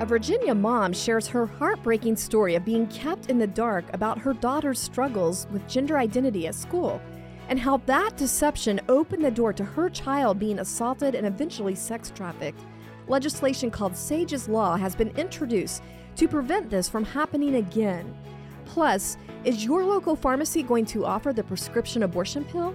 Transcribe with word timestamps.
A 0.00 0.06
Virginia 0.06 0.56
mom 0.56 0.92
shares 0.92 1.28
her 1.28 1.46
heartbreaking 1.46 2.16
story 2.16 2.56
of 2.56 2.64
being 2.64 2.88
kept 2.88 3.30
in 3.30 3.38
the 3.38 3.46
dark 3.46 3.84
about 3.94 4.18
her 4.18 4.32
daughter's 4.32 4.80
struggles 4.80 5.46
with 5.52 5.68
gender 5.68 5.96
identity 5.96 6.48
at 6.48 6.56
school 6.56 7.00
and 7.48 7.60
how 7.60 7.76
that 7.86 8.16
deception 8.16 8.80
opened 8.88 9.24
the 9.24 9.30
door 9.30 9.52
to 9.52 9.62
her 9.62 9.88
child 9.88 10.40
being 10.40 10.58
assaulted 10.58 11.14
and 11.14 11.24
eventually 11.24 11.76
sex 11.76 12.10
trafficked. 12.12 12.60
Legislation 13.06 13.70
called 13.70 13.96
Sage's 13.96 14.48
Law 14.48 14.76
has 14.76 14.96
been 14.96 15.10
introduced 15.10 15.80
to 16.16 16.26
prevent 16.26 16.68
this 16.68 16.88
from 16.88 17.04
happening 17.04 17.54
again. 17.54 18.16
Plus, 18.64 19.16
is 19.44 19.64
your 19.64 19.84
local 19.84 20.16
pharmacy 20.16 20.64
going 20.64 20.86
to 20.86 21.06
offer 21.06 21.32
the 21.32 21.44
prescription 21.44 22.02
abortion 22.02 22.44
pill? 22.44 22.74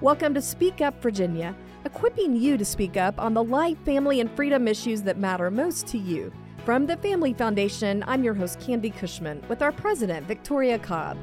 Welcome 0.00 0.32
to 0.32 0.40
Speak 0.40 0.80
Up 0.80 1.02
Virginia, 1.02 1.54
equipping 1.84 2.34
you 2.34 2.56
to 2.56 2.64
speak 2.64 2.96
up 2.96 3.20
on 3.20 3.34
the 3.34 3.44
life, 3.44 3.76
family, 3.84 4.20
and 4.20 4.30
freedom 4.30 4.66
issues 4.66 5.02
that 5.02 5.18
matter 5.18 5.50
most 5.50 5.86
to 5.88 5.98
you. 5.98 6.32
From 6.64 6.86
the 6.86 6.96
Family 6.96 7.34
Foundation, 7.34 8.02
I'm 8.06 8.24
your 8.24 8.32
host, 8.32 8.58
Candi 8.58 8.90
Cushman, 8.90 9.44
with 9.50 9.60
our 9.60 9.70
president, 9.70 10.26
Victoria 10.26 10.78
Cobb. 10.78 11.18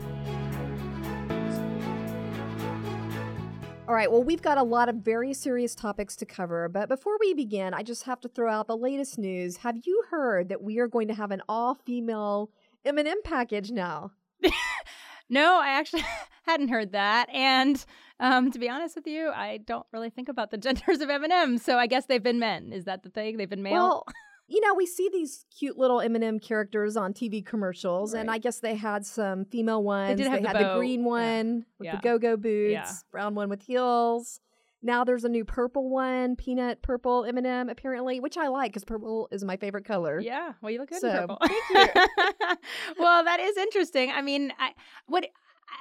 All 3.88 3.96
right, 3.96 4.12
well, 4.12 4.24
we've 4.24 4.44
got 4.44 4.60
a 4.60 4.64
lot 4.64 4.88
of 4.88 4.98
very 4.98 5.34
serious 5.34 5.74
topics 5.74 6.16
to 6.18 6.28
cover, 6.28 6.70
but 6.70 6.90
before 6.90 7.18
we 7.20 7.34
begin, 7.34 7.74
I 7.74 7.82
just 7.82 8.04
have 8.04 8.22
to 8.22 8.28
throw 8.28 8.52
out 8.52 8.68
the 8.68 8.78
latest 8.78 9.18
news. 9.18 9.58
Have 9.58 9.78
you 9.84 10.04
heard 10.12 10.50
that 10.50 10.62
we 10.62 10.78
are 10.78 10.88
going 10.88 11.08
to 11.08 11.16
have 11.16 11.32
an 11.32 11.42
all-female 11.50 12.52
M&M 12.86 13.22
package 13.24 13.72
now? 13.72 14.12
no, 15.28 15.60
I 15.60 15.70
actually 15.70 16.06
hadn't 16.46 16.68
heard 16.68 16.92
that, 16.92 17.30
and 17.34 17.84
um, 18.20 18.52
to 18.52 18.60
be 18.60 18.70
honest 18.70 18.96
with 18.96 19.08
you, 19.08 19.32
I 19.32 19.58
don't 19.58 19.88
really 19.92 20.12
think 20.12 20.30
about 20.30 20.52
the 20.52 20.58
genders 20.60 21.02
of 21.02 21.10
M&M, 21.10 21.58
so 21.58 21.80
I 21.80 21.88
guess 21.88 22.06
they've 22.06 22.22
been 22.22 22.38
men. 22.38 22.72
Is 22.72 22.86
that 22.86 23.02
the 23.02 23.10
thing? 23.10 23.38
They've 23.38 23.50
been 23.50 23.64
male. 23.64 23.74
Well, 23.74 24.06
you 24.52 24.60
know, 24.60 24.74
we 24.74 24.86
see 24.86 25.10
these 25.12 25.46
cute 25.58 25.78
little 25.78 26.02
M&M 26.02 26.40
characters 26.40 26.98
on 26.98 27.14
TV 27.14 27.46
commercials, 27.46 28.14
right. 28.14 28.20
and 28.20 28.30
I 28.30 28.38
guess 28.38 28.60
they 28.60 28.76
had 28.76 29.06
some 29.06 29.46
female 29.46 29.82
ones. 29.82 30.18
They, 30.18 30.26
they 30.26 30.42
the 30.42 30.48
had 30.48 30.58
bow. 30.58 30.74
the 30.74 30.80
green 30.80 31.06
one 31.06 31.48
yeah. 31.48 31.64
with 31.80 31.86
yeah. 31.86 31.96
the 31.96 32.02
go-go 32.02 32.36
boots, 32.36 32.72
yeah. 32.72 32.92
brown 33.12 33.34
one 33.34 33.50
with 33.50 33.62
heels. 33.62 34.42
Now 34.84 35.04
there's 35.04 35.24
a 35.24 35.30
new 35.30 35.46
purple 35.46 35.90
one, 35.90 36.36
peanut 36.36 36.82
purple 36.82 37.24
M&M 37.24 37.70
apparently, 37.70 38.20
which 38.20 38.36
I 38.36 38.48
like 38.48 38.72
because 38.72 38.84
purple 38.84 39.30
is 39.32 39.44
my 39.44 39.56
favorite 39.56 39.86
color. 39.86 40.20
Yeah, 40.20 40.54
well, 40.62 40.72
you 40.72 40.80
look 40.80 40.90
good 40.90 41.02
so, 41.02 41.10
in 41.10 41.18
purple. 41.18 41.38
Thank 41.46 41.96
you. 41.96 42.56
well, 43.00 43.24
that 43.24 43.40
is 43.40 43.56
interesting. 43.58 44.12
I 44.12 44.22
mean, 44.22 44.52
I 44.60 44.72
what 45.06 45.26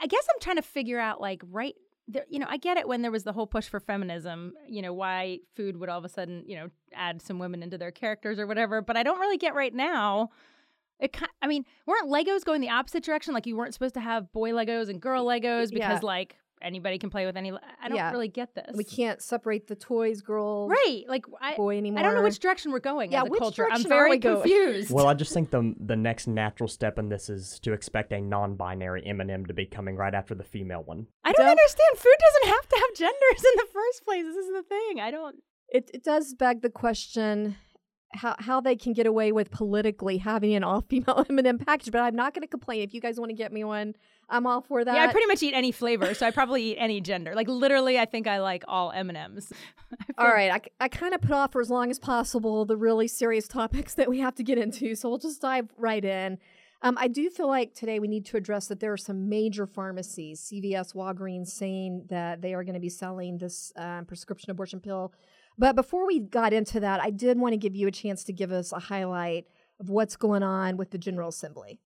I 0.00 0.06
guess 0.06 0.24
I'm 0.32 0.40
trying 0.40 0.56
to 0.56 0.62
figure 0.62 1.00
out 1.00 1.20
like 1.20 1.42
right 1.50 1.74
there, 2.12 2.24
you 2.28 2.38
know, 2.38 2.46
I 2.48 2.56
get 2.56 2.76
it 2.76 2.88
when 2.88 3.02
there 3.02 3.10
was 3.10 3.24
the 3.24 3.32
whole 3.32 3.46
push 3.46 3.68
for 3.68 3.80
feminism, 3.80 4.54
you 4.68 4.82
know, 4.82 4.92
why 4.92 5.38
food 5.54 5.76
would 5.78 5.88
all 5.88 5.98
of 5.98 6.04
a 6.04 6.08
sudden, 6.08 6.42
you 6.46 6.56
know, 6.56 6.68
add 6.92 7.22
some 7.22 7.38
women 7.38 7.62
into 7.62 7.78
their 7.78 7.90
characters 7.90 8.38
or 8.38 8.46
whatever. 8.46 8.82
But 8.82 8.96
I 8.96 9.02
don't 9.02 9.20
really 9.20 9.38
get 9.38 9.54
right 9.54 9.74
now. 9.74 10.30
It, 10.98 11.16
I 11.40 11.46
mean, 11.46 11.64
weren't 11.86 12.10
Legos 12.10 12.44
going 12.44 12.60
the 12.60 12.68
opposite 12.68 13.04
direction? 13.04 13.32
Like 13.32 13.46
you 13.46 13.56
weren't 13.56 13.72
supposed 13.72 13.94
to 13.94 14.00
have 14.00 14.32
boy 14.32 14.50
Legos 14.50 14.88
and 14.88 15.00
girl 15.00 15.24
Legos 15.24 15.72
because, 15.72 16.00
yeah. 16.00 16.00
like, 16.02 16.36
anybody 16.62 16.98
can 16.98 17.10
play 17.10 17.26
with 17.26 17.36
any. 17.36 17.52
I 17.52 17.88
don't 17.88 17.96
yeah. 17.96 18.10
really 18.10 18.28
get 18.28 18.54
this. 18.54 18.74
We 18.74 18.84
can't 18.84 19.20
separate 19.22 19.66
the 19.66 19.74
toys, 19.74 20.20
girl, 20.20 20.68
right? 20.68 21.04
Like 21.08 21.24
I, 21.40 21.56
boy 21.56 21.76
anymore. 21.76 22.00
I 22.00 22.02
don't 22.02 22.14
know 22.14 22.22
which 22.22 22.38
direction 22.38 22.72
we're 22.72 22.80
going. 22.80 23.12
Yeah, 23.12 23.22
as 23.22 23.28
a 23.28 23.30
which 23.30 23.40
culture. 23.40 23.64
I'm 23.64 23.82
direction 23.82 23.88
very 23.88 24.08
are 24.08 24.10
we 24.10 24.18
going? 24.18 24.42
confused. 24.42 24.90
Well, 24.90 25.06
I 25.06 25.14
just 25.14 25.32
think 25.32 25.50
the 25.50 25.74
the 25.78 25.96
next 25.96 26.26
natural 26.26 26.68
step 26.68 26.98
in 26.98 27.08
this 27.08 27.28
is 27.28 27.58
to 27.60 27.72
expect 27.72 28.12
a 28.12 28.20
non-binary 28.20 29.06
M&M 29.06 29.46
to 29.46 29.54
be 29.54 29.66
coming 29.66 29.96
right 29.96 30.14
after 30.14 30.34
the 30.34 30.44
female 30.44 30.82
one. 30.84 31.06
I 31.24 31.32
don't 31.32 31.46
Don't- 31.46 31.50
understand. 31.50 31.98
Food 31.98 32.16
doesn't 32.18 32.54
have 32.54 32.68
to 32.68 32.76
have 32.76 32.96
genders 32.96 33.44
in 33.44 33.52
the 33.56 33.66
first 33.72 34.04
place. 34.04 34.24
This 34.24 34.36
is 34.36 34.52
the 34.52 34.62
thing. 34.62 35.00
I 35.00 35.10
don't. 35.10 35.36
It, 35.68 35.90
it 35.94 36.02
does 36.02 36.34
beg 36.34 36.62
the 36.62 36.70
question 36.70 37.56
how 38.12 38.34
how 38.38 38.60
they 38.60 38.76
can 38.76 38.92
get 38.92 39.06
away 39.06 39.32
with 39.32 39.50
politically 39.50 40.18
having 40.18 40.54
an 40.54 40.64
all 40.64 40.80
female 40.80 41.24
M&M 41.28 41.58
package, 41.66 41.92
but 41.92 42.00
I'm 42.00 42.16
not 42.16 42.34
going 42.34 42.42
to 42.42 42.48
complain. 42.48 42.82
If 42.82 42.94
you 42.94 43.00
guys 43.00 43.18
want 43.18 43.30
to 43.30 43.36
get 43.36 43.52
me 43.52 43.64
one, 43.64 43.94
I'm 44.30 44.46
all 44.46 44.62
for 44.62 44.84
that. 44.84 44.94
Yeah, 44.94 45.02
I 45.02 45.12
pretty 45.12 45.26
much 45.26 45.42
eat 45.42 45.54
any 45.54 45.72
flavor, 45.72 46.14
so 46.14 46.26
I 46.26 46.30
probably 46.30 46.72
eat 46.72 46.76
any 46.76 47.00
gender. 47.00 47.34
Like 47.34 47.48
literally, 47.48 47.98
I 47.98 48.04
think 48.04 48.26
I 48.26 48.40
like 48.40 48.64
all 48.68 48.92
M 48.92 49.08
and 49.08 49.18
M's. 49.18 49.52
all 50.18 50.28
right, 50.28 50.50
I, 50.50 50.84
I 50.84 50.88
kind 50.88 51.14
of 51.14 51.20
put 51.20 51.32
off 51.32 51.52
for 51.52 51.60
as 51.60 51.70
long 51.70 51.90
as 51.90 51.98
possible 51.98 52.64
the 52.64 52.76
really 52.76 53.08
serious 53.08 53.48
topics 53.48 53.94
that 53.94 54.08
we 54.08 54.20
have 54.20 54.34
to 54.36 54.42
get 54.42 54.58
into, 54.58 54.94
so 54.94 55.08
we'll 55.08 55.18
just 55.18 55.42
dive 55.42 55.68
right 55.76 56.04
in. 56.04 56.38
Um, 56.82 56.96
I 56.98 57.08
do 57.08 57.28
feel 57.28 57.48
like 57.48 57.74
today 57.74 57.98
we 57.98 58.08
need 58.08 58.24
to 58.26 58.38
address 58.38 58.68
that 58.68 58.80
there 58.80 58.92
are 58.92 58.96
some 58.96 59.28
major 59.28 59.66
pharmacies, 59.66 60.40
CVS, 60.40 60.94
Walgreens, 60.94 61.48
saying 61.48 62.06
that 62.08 62.40
they 62.40 62.54
are 62.54 62.64
going 62.64 62.74
to 62.74 62.80
be 62.80 62.88
selling 62.88 63.36
this 63.36 63.70
um, 63.76 64.06
prescription 64.06 64.50
abortion 64.50 64.80
pill. 64.80 65.12
But 65.58 65.76
before 65.76 66.06
we 66.06 66.20
got 66.20 66.54
into 66.54 66.80
that, 66.80 67.02
I 67.02 67.10
did 67.10 67.38
want 67.38 67.52
to 67.52 67.58
give 67.58 67.76
you 67.76 67.86
a 67.86 67.90
chance 67.90 68.24
to 68.24 68.32
give 68.32 68.50
us 68.50 68.72
a 68.72 68.78
highlight 68.78 69.46
of 69.78 69.90
what's 69.90 70.16
going 70.16 70.42
on 70.42 70.78
with 70.78 70.90
the 70.90 70.96
General 70.96 71.28
Assembly. 71.28 71.80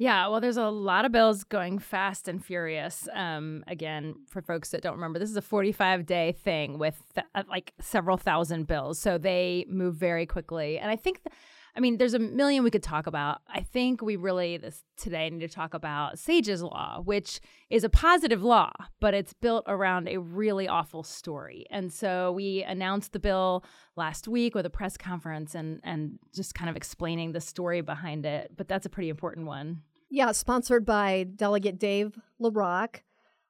Yeah, 0.00 0.28
well, 0.28 0.40
there's 0.40 0.56
a 0.56 0.68
lot 0.68 1.04
of 1.04 1.10
bills 1.10 1.42
going 1.42 1.80
fast 1.80 2.28
and 2.28 2.42
furious. 2.42 3.08
Um, 3.12 3.64
again, 3.66 4.14
for 4.28 4.40
folks 4.40 4.70
that 4.70 4.80
don't 4.80 4.94
remember, 4.94 5.18
this 5.18 5.28
is 5.28 5.36
a 5.36 5.42
45 5.42 6.06
day 6.06 6.32
thing 6.44 6.78
with 6.78 7.02
th- 7.16 7.26
uh, 7.34 7.42
like 7.48 7.72
several 7.80 8.16
thousand 8.16 8.68
bills. 8.68 9.00
So 9.00 9.18
they 9.18 9.66
move 9.68 9.96
very 9.96 10.24
quickly. 10.24 10.78
And 10.78 10.88
I 10.88 10.94
think, 10.94 11.24
th- 11.24 11.34
I 11.74 11.80
mean, 11.80 11.98
there's 11.98 12.14
a 12.14 12.20
million 12.20 12.62
we 12.62 12.70
could 12.70 12.82
talk 12.82 13.08
about. 13.08 13.40
I 13.52 13.60
think 13.60 14.00
we 14.00 14.14
really 14.14 14.56
this 14.56 14.84
today 14.96 15.28
need 15.30 15.40
to 15.40 15.48
talk 15.48 15.74
about 15.74 16.18
Sage's 16.18 16.62
Law, 16.62 17.00
which 17.04 17.40
is 17.68 17.82
a 17.82 17.88
positive 17.88 18.42
law, 18.42 18.70
but 19.00 19.14
it's 19.14 19.32
built 19.32 19.64
around 19.66 20.08
a 20.08 20.18
really 20.18 20.68
awful 20.68 21.02
story. 21.02 21.66
And 21.70 21.92
so 21.92 22.30
we 22.32 22.62
announced 22.62 23.12
the 23.12 23.20
bill 23.20 23.64
last 23.96 24.28
week 24.28 24.54
with 24.54 24.64
a 24.64 24.70
press 24.70 24.96
conference 24.96 25.56
and 25.56 25.80
and 25.82 26.20
just 26.32 26.54
kind 26.54 26.70
of 26.70 26.76
explaining 26.76 27.32
the 27.32 27.40
story 27.40 27.80
behind 27.80 28.24
it. 28.24 28.52
But 28.56 28.68
that's 28.68 28.86
a 28.86 28.90
pretty 28.90 29.08
important 29.08 29.46
one. 29.46 29.82
Yeah, 30.10 30.32
sponsored 30.32 30.86
by 30.86 31.24
Delegate 31.24 31.78
Dave 31.78 32.18
LaRock. 32.40 33.02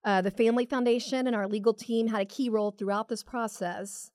Uh, 0.04 0.22
the 0.22 0.30
Family 0.30 0.64
Foundation 0.66 1.26
and 1.26 1.36
our 1.36 1.46
legal 1.46 1.74
team 1.74 2.08
had 2.08 2.20
a 2.20 2.24
key 2.24 2.48
role 2.48 2.70
throughout 2.70 3.08
this 3.08 3.22
process. 3.22 4.10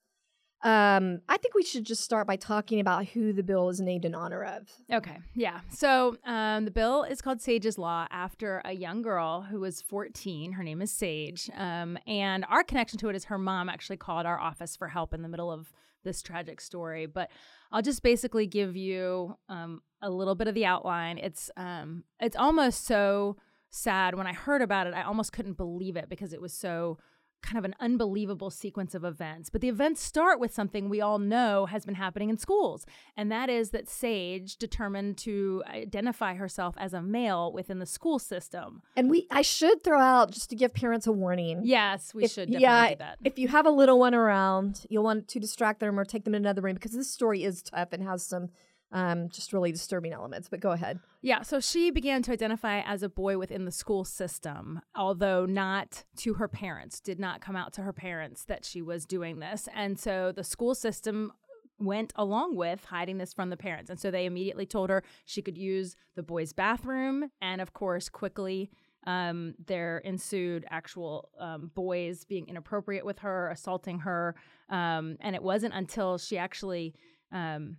Um, 0.64 1.20
I 1.28 1.36
think 1.38 1.56
we 1.56 1.64
should 1.64 1.86
just 1.86 2.04
start 2.04 2.26
by 2.26 2.38
talking 2.38 2.80
about 2.80 3.08
who 3.08 3.34
the 3.34 3.44
bill 3.44 3.68
is 3.68 3.82
named 3.82 4.06
in 4.06 4.16
honor 4.16 4.44
of. 4.44 4.70
Okay, 4.92 5.18
yeah. 5.36 5.60
So 5.70 6.16
um, 6.26 6.64
the 6.64 6.72
bill 6.72 7.04
is 7.04 7.22
called 7.22 7.42
Sage's 7.42 7.78
Law 7.78 8.08
after 8.10 8.62
a 8.64 8.72
young 8.72 9.02
girl 9.02 9.42
who 9.42 9.60
was 9.60 9.82
14. 9.82 10.54
Her 10.54 10.64
name 10.64 10.82
is 10.82 10.92
Sage. 10.92 11.50
Um, 11.58 11.98
and 12.08 12.46
our 12.50 12.64
connection 12.64 12.98
to 13.00 13.10
it 13.10 13.16
is 13.16 13.26
her 13.26 13.38
mom 13.38 13.68
actually 13.68 13.98
called 13.98 14.26
our 14.26 14.40
office 14.40 14.78
for 14.78 14.88
help 14.88 15.14
in 15.14 15.22
the 15.22 15.28
middle 15.28 15.52
of 15.52 15.74
this 16.04 16.22
tragic 16.22 16.62
story. 16.62 17.06
But 17.06 17.30
I'll 17.72 17.82
just 17.82 18.04
basically 18.04 18.48
give 18.48 18.76
you 18.76 19.38
um, 19.50 19.82
a 20.02 20.10
little 20.10 20.36
bit 20.36 20.48
of 20.48 20.56
the 20.56 20.66
outline. 20.66 21.18
It's 21.18 21.50
um, 21.58 22.04
it's 22.20 22.36
almost 22.36 22.86
so 22.86 23.38
sad. 23.70 24.16
When 24.16 24.28
I 24.28 24.34
heard 24.34 24.62
about 24.62 24.88
it, 24.88 24.94
I 24.94 25.04
almost 25.04 25.34
couldn't 25.34 25.58
believe 25.58 25.96
it 25.96 26.10
because 26.10 26.34
it 26.34 26.42
was 26.42 26.54
so 26.54 26.98
kind 27.44 27.58
of 27.60 27.66
an 27.66 27.76
unbelievable 27.80 28.50
sequence 28.50 28.96
of 28.96 29.04
events. 29.04 29.50
But 29.50 29.62
the 29.62 29.70
events 29.70 30.02
start 30.02 30.40
with 30.40 30.54
something 30.54 30.90
we 30.90 31.02
all 31.02 31.20
know 31.20 31.68
has 31.68 31.86
been 31.86 31.96
happening 31.96 32.30
in 32.30 32.38
schools, 32.38 32.86
and 33.16 33.32
that 33.32 33.50
is 33.50 33.70
that 33.72 33.88
Sage 33.88 34.56
determined 34.58 35.18
to 35.20 35.62
identify 35.68 36.34
herself 36.34 36.74
as 36.78 36.94
a 36.94 37.02
male 37.02 37.52
within 37.54 37.80
the 37.80 37.86
school 37.86 38.18
system. 38.18 38.82
And 38.96 39.10
we, 39.10 39.28
I 39.30 39.42
should 39.44 39.84
throw 39.84 40.00
out 40.00 40.32
just 40.32 40.50
to 40.50 40.56
give 40.56 40.74
parents 40.74 41.06
a 41.06 41.12
warning. 41.12 41.62
Yes, 41.64 42.14
we 42.14 42.24
If- 42.24 42.32
should 42.32 42.48
definitely 42.48 42.64
yeah, 42.64 42.90
do 42.90 42.96
that. 43.00 43.18
If 43.24 43.38
you 43.38 43.48
have 43.50 43.66
a 43.66 43.72
little 43.72 44.00
one 44.00 44.16
around, 44.16 44.86
you'll 44.90 45.04
want 45.04 45.28
to 45.28 45.40
distract 45.40 45.80
them 45.82 46.00
or 46.00 46.06
take 46.06 46.24
them 46.24 46.34
in 46.34 46.42
another 46.44 46.62
room 46.62 46.74
because 46.76 46.94
this 46.94 47.12
story 47.12 47.44
is 47.44 47.62
tough 47.62 47.90
and 47.92 48.04
has 48.04 48.26
some 48.26 48.50
um, 48.94 49.28
just 49.30 49.52
really 49.52 49.72
disturbing 49.72 50.14
elements. 50.14 50.48
But 50.48 50.62
go 50.62 50.72
ahead. 50.72 51.00
Yeah, 51.22 51.42
so 51.42 51.60
she 51.60 51.90
began 51.92 52.22
to 52.24 52.32
identify 52.32 52.82
as 52.82 53.04
a 53.04 53.10
boy 53.10 53.38
within 53.38 53.66
the 53.66 53.72
school 53.72 54.06
system, 54.06 54.80
although 54.96 55.46
not 55.46 56.04
to 56.18 56.36
her 56.36 56.48
parents, 56.48 57.00
did 57.00 57.20
not 57.20 57.42
come 57.42 57.56
out 57.56 57.74
to 57.74 57.82
her 57.82 57.94
parents 57.94 58.46
that 58.46 58.64
she 58.64 58.82
was 58.82 59.06
doing 59.06 59.40
this. 59.40 59.68
And 59.76 60.00
so 60.00 60.32
the 60.32 60.44
school 60.44 60.76
system 60.76 61.34
went 61.80 62.14
along 62.16 62.56
with 62.56 62.86
hiding 62.86 63.18
this 63.18 63.34
from 63.34 63.50
the 63.50 63.58
parents. 63.58 63.90
And 63.90 64.00
so 64.00 64.12
they 64.12 64.26
immediately 64.26 64.66
told 64.66 64.90
her 64.90 65.04
she 65.26 65.42
could 65.42 65.58
use 65.58 65.96
the 66.16 66.24
boys' 66.24 66.54
bathroom. 66.54 67.32
And 67.42 67.62
of 67.62 67.74
course, 67.74 68.10
quickly, 68.10 68.70
um, 69.06 69.56
there 69.66 69.98
ensued 70.00 70.66
actual 70.70 71.30
um, 71.40 71.72
boys 71.74 72.26
being 72.26 72.48
inappropriate 72.48 73.06
with 73.06 73.20
her, 73.20 73.50
assaulting 73.50 74.00
her. 74.00 74.36
Um, 74.70 75.18
and 75.20 75.36
it 75.36 75.44
wasn't 75.44 75.74
until 75.74 76.18
she 76.20 76.38
actually. 76.38 76.94
Um, 77.32 77.78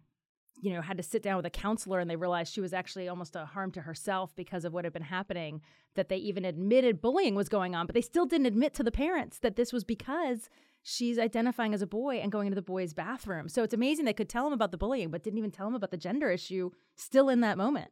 you 0.60 0.72
know, 0.72 0.80
had 0.80 0.96
to 0.96 1.02
sit 1.02 1.22
down 1.22 1.36
with 1.36 1.46
a 1.46 1.50
counselor 1.50 2.00
and 2.00 2.08
they 2.08 2.16
realized 2.16 2.52
she 2.52 2.60
was 2.60 2.72
actually 2.72 3.08
almost 3.08 3.36
a 3.36 3.44
harm 3.44 3.70
to 3.72 3.82
herself 3.82 4.34
because 4.36 4.64
of 4.64 4.72
what 4.72 4.84
had 4.84 4.92
been 4.92 5.02
happening, 5.02 5.60
that 5.94 6.08
they 6.08 6.16
even 6.16 6.44
admitted 6.44 7.00
bullying 7.00 7.34
was 7.34 7.48
going 7.48 7.74
on, 7.74 7.86
but 7.86 7.94
they 7.94 8.00
still 8.00 8.26
didn't 8.26 8.46
admit 8.46 8.74
to 8.74 8.82
the 8.82 8.92
parents 8.92 9.38
that 9.38 9.56
this 9.56 9.72
was 9.72 9.84
because 9.84 10.48
she's 10.82 11.18
identifying 11.18 11.74
as 11.74 11.82
a 11.82 11.86
boy 11.86 12.16
and 12.16 12.30
going 12.30 12.46
into 12.46 12.54
the 12.54 12.62
boys' 12.62 12.94
bathroom. 12.94 13.48
So 13.48 13.62
it's 13.62 13.74
amazing 13.74 14.04
they 14.04 14.12
could 14.12 14.28
tell 14.28 14.46
him 14.46 14.52
about 14.52 14.70
the 14.70 14.78
bullying, 14.78 15.10
but 15.10 15.22
didn't 15.22 15.38
even 15.38 15.50
tell 15.50 15.66
him 15.66 15.74
about 15.74 15.90
the 15.90 15.96
gender 15.96 16.30
issue 16.30 16.70
still 16.94 17.28
in 17.28 17.40
that 17.40 17.58
moment. 17.58 17.90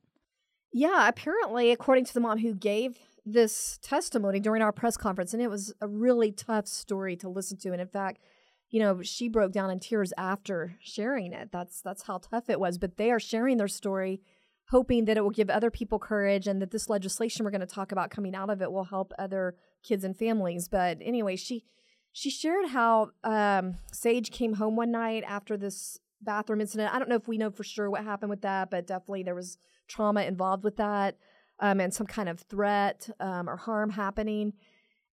Yeah, 0.72 1.08
apparently, 1.08 1.70
according 1.70 2.06
to 2.06 2.14
the 2.14 2.20
mom 2.20 2.38
who 2.38 2.54
gave 2.54 2.98
this 3.24 3.78
testimony 3.82 4.40
during 4.40 4.62
our 4.62 4.72
press 4.72 4.96
conference, 4.96 5.32
and 5.32 5.42
it 5.42 5.50
was 5.50 5.74
a 5.80 5.88
really 5.88 6.32
tough 6.32 6.66
story 6.66 7.16
to 7.16 7.28
listen 7.28 7.58
to. 7.58 7.72
And 7.72 7.80
in 7.80 7.88
fact, 7.88 8.22
you 8.72 8.80
know, 8.80 9.02
she 9.02 9.28
broke 9.28 9.52
down 9.52 9.70
in 9.70 9.78
tears 9.78 10.14
after 10.16 10.74
sharing 10.80 11.32
it. 11.32 11.50
That's 11.52 11.82
that's 11.82 12.04
how 12.04 12.18
tough 12.18 12.48
it 12.48 12.58
was. 12.58 12.78
But 12.78 12.96
they 12.96 13.10
are 13.10 13.20
sharing 13.20 13.58
their 13.58 13.68
story, 13.68 14.22
hoping 14.70 15.04
that 15.04 15.18
it 15.18 15.20
will 15.20 15.30
give 15.30 15.50
other 15.50 15.70
people 15.70 15.98
courage 15.98 16.46
and 16.48 16.60
that 16.62 16.70
this 16.70 16.88
legislation 16.88 17.44
we're 17.44 17.50
going 17.50 17.60
to 17.60 17.66
talk 17.66 17.92
about 17.92 18.10
coming 18.10 18.34
out 18.34 18.48
of 18.48 18.62
it 18.62 18.72
will 18.72 18.84
help 18.84 19.12
other 19.18 19.54
kids 19.82 20.04
and 20.04 20.16
families. 20.16 20.68
But 20.68 20.98
anyway, 21.02 21.36
she 21.36 21.64
she 22.12 22.30
shared 22.30 22.68
how 22.68 23.10
um, 23.22 23.76
Sage 23.92 24.30
came 24.30 24.54
home 24.54 24.74
one 24.74 24.90
night 24.90 25.22
after 25.26 25.58
this 25.58 25.98
bathroom 26.22 26.62
incident. 26.62 26.94
I 26.94 26.98
don't 26.98 27.10
know 27.10 27.16
if 27.16 27.28
we 27.28 27.36
know 27.36 27.50
for 27.50 27.64
sure 27.64 27.90
what 27.90 28.04
happened 28.04 28.30
with 28.30 28.40
that, 28.40 28.70
but 28.70 28.86
definitely 28.86 29.22
there 29.22 29.34
was 29.34 29.58
trauma 29.86 30.22
involved 30.22 30.64
with 30.64 30.76
that 30.76 31.18
um, 31.60 31.78
and 31.78 31.92
some 31.92 32.06
kind 32.06 32.30
of 32.30 32.40
threat 32.40 33.10
um, 33.20 33.50
or 33.50 33.56
harm 33.56 33.90
happening. 33.90 34.54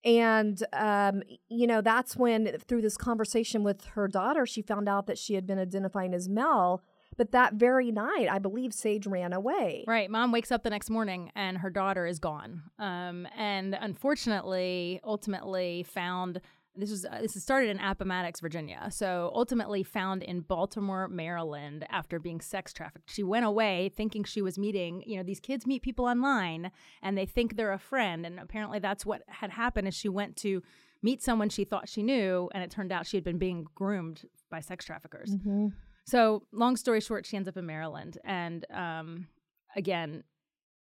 And, 0.05 0.63
um, 0.73 1.23
you 1.49 1.67
know, 1.67 1.81
that's 1.81 2.15
when, 2.15 2.57
through 2.67 2.81
this 2.81 2.97
conversation 2.97 3.63
with 3.63 3.83
her 3.95 4.07
daughter, 4.07 4.45
she 4.45 4.61
found 4.61 4.87
out 4.87 5.07
that 5.07 5.17
she 5.17 5.33
had 5.35 5.45
been 5.45 5.59
identifying 5.59 6.13
as 6.13 6.29
Mel. 6.29 6.81
But 7.17 7.33
that 7.33 7.55
very 7.55 7.91
night, 7.91 8.27
I 8.31 8.39
believe 8.39 8.73
Sage 8.73 9.05
ran 9.05 9.33
away. 9.33 9.83
Right. 9.85 10.09
Mom 10.09 10.31
wakes 10.31 10.53
up 10.53 10.63
the 10.63 10.69
next 10.69 10.89
morning 10.89 11.31
and 11.35 11.57
her 11.57 11.69
daughter 11.69 12.05
is 12.05 12.17
gone. 12.17 12.63
Um, 12.79 13.27
and 13.37 13.77
unfortunately, 13.79 15.01
ultimately 15.03 15.83
found 15.83 16.39
this 16.75 16.91
was 16.91 17.05
uh, 17.05 17.19
this 17.21 17.41
started 17.41 17.69
in 17.69 17.79
Appomattox, 17.79 18.39
Virginia. 18.39 18.87
So 18.91 19.31
ultimately 19.33 19.83
found 19.83 20.23
in 20.23 20.41
Baltimore, 20.41 21.07
Maryland 21.07 21.85
after 21.89 22.19
being 22.19 22.41
sex 22.41 22.73
trafficked. 22.73 23.11
She 23.11 23.23
went 23.23 23.45
away 23.45 23.91
thinking 23.95 24.23
she 24.23 24.41
was 24.41 24.57
meeting, 24.57 25.03
you 25.05 25.17
know, 25.17 25.23
these 25.23 25.39
kids 25.39 25.65
meet 25.65 25.81
people 25.81 26.05
online 26.05 26.71
and 27.01 27.17
they 27.17 27.25
think 27.25 27.55
they're 27.55 27.73
a 27.73 27.79
friend 27.79 28.25
and 28.25 28.39
apparently 28.39 28.79
that's 28.79 29.05
what 29.05 29.23
had 29.27 29.51
happened 29.51 29.87
is 29.87 29.95
she 29.95 30.09
went 30.09 30.35
to 30.37 30.61
meet 31.01 31.21
someone 31.21 31.49
she 31.49 31.63
thought 31.63 31.89
she 31.89 32.03
knew 32.03 32.49
and 32.53 32.63
it 32.63 32.69
turned 32.71 32.91
out 32.91 33.07
she 33.07 33.17
had 33.17 33.23
been 33.23 33.37
being 33.37 33.65
groomed 33.75 34.23
by 34.49 34.59
sex 34.59 34.85
traffickers. 34.85 35.35
Mm-hmm. 35.35 35.67
So 36.05 36.43
long 36.51 36.75
story 36.75 37.01
short, 37.01 37.25
she 37.25 37.37
ends 37.37 37.47
up 37.47 37.57
in 37.57 37.65
Maryland 37.65 38.17
and 38.23 38.65
um, 38.71 39.27
again 39.75 40.23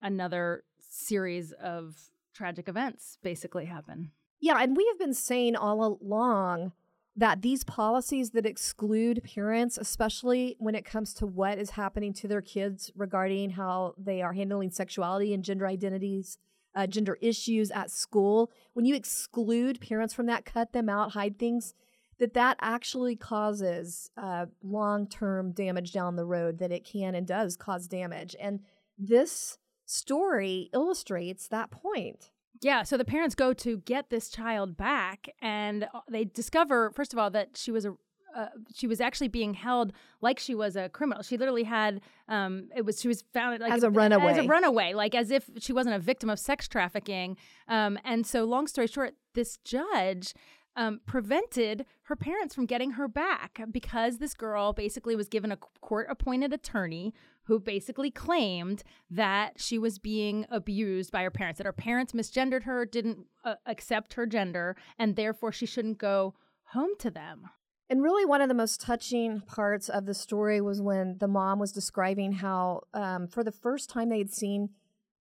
another 0.02 0.64
series 0.78 1.52
of 1.52 1.96
tragic 2.34 2.68
events 2.68 3.18
basically 3.22 3.64
happen. 3.64 4.12
Yeah, 4.40 4.58
and 4.60 4.76
we 4.76 4.86
have 4.86 4.98
been 4.98 5.14
saying 5.14 5.56
all 5.56 5.98
along 6.00 6.72
that 7.16 7.42
these 7.42 7.64
policies 7.64 8.30
that 8.30 8.46
exclude 8.46 9.24
parents, 9.24 9.76
especially 9.76 10.54
when 10.60 10.76
it 10.76 10.84
comes 10.84 11.12
to 11.14 11.26
what 11.26 11.58
is 11.58 11.70
happening 11.70 12.12
to 12.14 12.28
their 12.28 12.40
kids 12.40 12.92
regarding 12.94 13.50
how 13.50 13.94
they 13.98 14.22
are 14.22 14.32
handling 14.32 14.70
sexuality 14.70 15.34
and 15.34 15.42
gender 15.42 15.66
identities, 15.66 16.38
uh, 16.76 16.86
gender 16.86 17.18
issues 17.20 17.72
at 17.72 17.90
school, 17.90 18.52
when 18.74 18.86
you 18.86 18.94
exclude 18.94 19.80
parents 19.80 20.14
from 20.14 20.26
that, 20.26 20.44
cut 20.44 20.72
them 20.72 20.88
out, 20.88 21.12
hide 21.12 21.36
things, 21.38 21.74
that 22.20 22.34
that 22.34 22.56
actually 22.60 23.16
causes 23.16 24.10
uh, 24.16 24.46
long-term 24.62 25.52
damage 25.52 25.92
down 25.92 26.14
the 26.14 26.24
road. 26.24 26.58
That 26.58 26.72
it 26.72 26.84
can 26.84 27.16
and 27.16 27.26
does 27.26 27.56
cause 27.56 27.88
damage, 27.88 28.36
and 28.40 28.60
this 28.96 29.58
story 29.86 30.70
illustrates 30.72 31.48
that 31.48 31.70
point. 31.72 32.30
Yeah, 32.60 32.82
so 32.82 32.96
the 32.96 33.04
parents 33.04 33.34
go 33.34 33.52
to 33.54 33.78
get 33.78 34.10
this 34.10 34.28
child 34.28 34.76
back, 34.76 35.28
and 35.40 35.84
uh, 35.84 36.00
they 36.08 36.24
discover, 36.24 36.90
first 36.90 37.12
of 37.12 37.18
all, 37.18 37.30
that 37.30 37.56
she 37.56 37.70
was 37.70 37.84
a 37.84 37.94
uh, 38.36 38.46
she 38.74 38.86
was 38.86 39.00
actually 39.00 39.28
being 39.28 39.54
held 39.54 39.92
like 40.20 40.38
she 40.38 40.54
was 40.54 40.76
a 40.76 40.88
criminal. 40.90 41.22
She 41.22 41.36
literally 41.36 41.64
had 41.64 42.00
um, 42.28 42.68
it 42.76 42.84
was 42.84 43.00
she 43.00 43.08
was 43.08 43.24
found 43.32 43.60
like 43.60 43.72
as 43.72 43.82
a 43.82 43.90
runaway, 43.90 44.32
as 44.32 44.38
a 44.38 44.42
runaway, 44.42 44.92
like 44.92 45.14
as 45.14 45.30
if 45.30 45.48
she 45.58 45.72
wasn't 45.72 45.96
a 45.96 45.98
victim 45.98 46.28
of 46.30 46.38
sex 46.38 46.68
trafficking. 46.68 47.36
Um, 47.68 47.98
and 48.04 48.26
so, 48.26 48.44
long 48.44 48.66
story 48.66 48.86
short, 48.86 49.14
this 49.34 49.56
judge 49.64 50.34
um, 50.76 51.00
prevented 51.06 51.84
her 52.02 52.14
parents 52.14 52.54
from 52.54 52.66
getting 52.66 52.92
her 52.92 53.08
back 53.08 53.60
because 53.70 54.18
this 54.18 54.34
girl 54.34 54.72
basically 54.72 55.16
was 55.16 55.28
given 55.28 55.50
a 55.50 55.56
court 55.56 56.06
appointed 56.08 56.52
attorney 56.52 57.12
who 57.48 57.58
basically 57.58 58.10
claimed 58.10 58.82
that 59.10 59.54
she 59.56 59.78
was 59.78 59.98
being 59.98 60.44
abused 60.50 61.10
by 61.10 61.22
her 61.22 61.30
parents, 61.30 61.56
that 61.56 61.64
her 61.64 61.72
parents 61.72 62.12
misgendered 62.12 62.64
her, 62.64 62.84
didn't 62.84 63.26
uh, 63.42 63.54
accept 63.64 64.14
her 64.14 64.26
gender, 64.26 64.76
and 64.98 65.16
therefore 65.16 65.50
she 65.50 65.64
shouldn't 65.64 65.96
go 65.96 66.34
home 66.72 66.90
to 66.98 67.10
them. 67.10 67.48
And 67.88 68.02
really, 68.02 68.26
one 68.26 68.42
of 68.42 68.48
the 68.48 68.54
most 68.54 68.82
touching 68.82 69.40
parts 69.40 69.88
of 69.88 70.04
the 70.04 70.12
story 70.12 70.60
was 70.60 70.82
when 70.82 71.16
the 71.18 71.26
mom 71.26 71.58
was 71.58 71.72
describing 71.72 72.32
how, 72.32 72.82
um, 72.92 73.26
for 73.26 73.42
the 73.42 73.50
first 73.50 73.88
time, 73.88 74.10
they 74.10 74.18
had 74.18 74.30
seen 74.30 74.68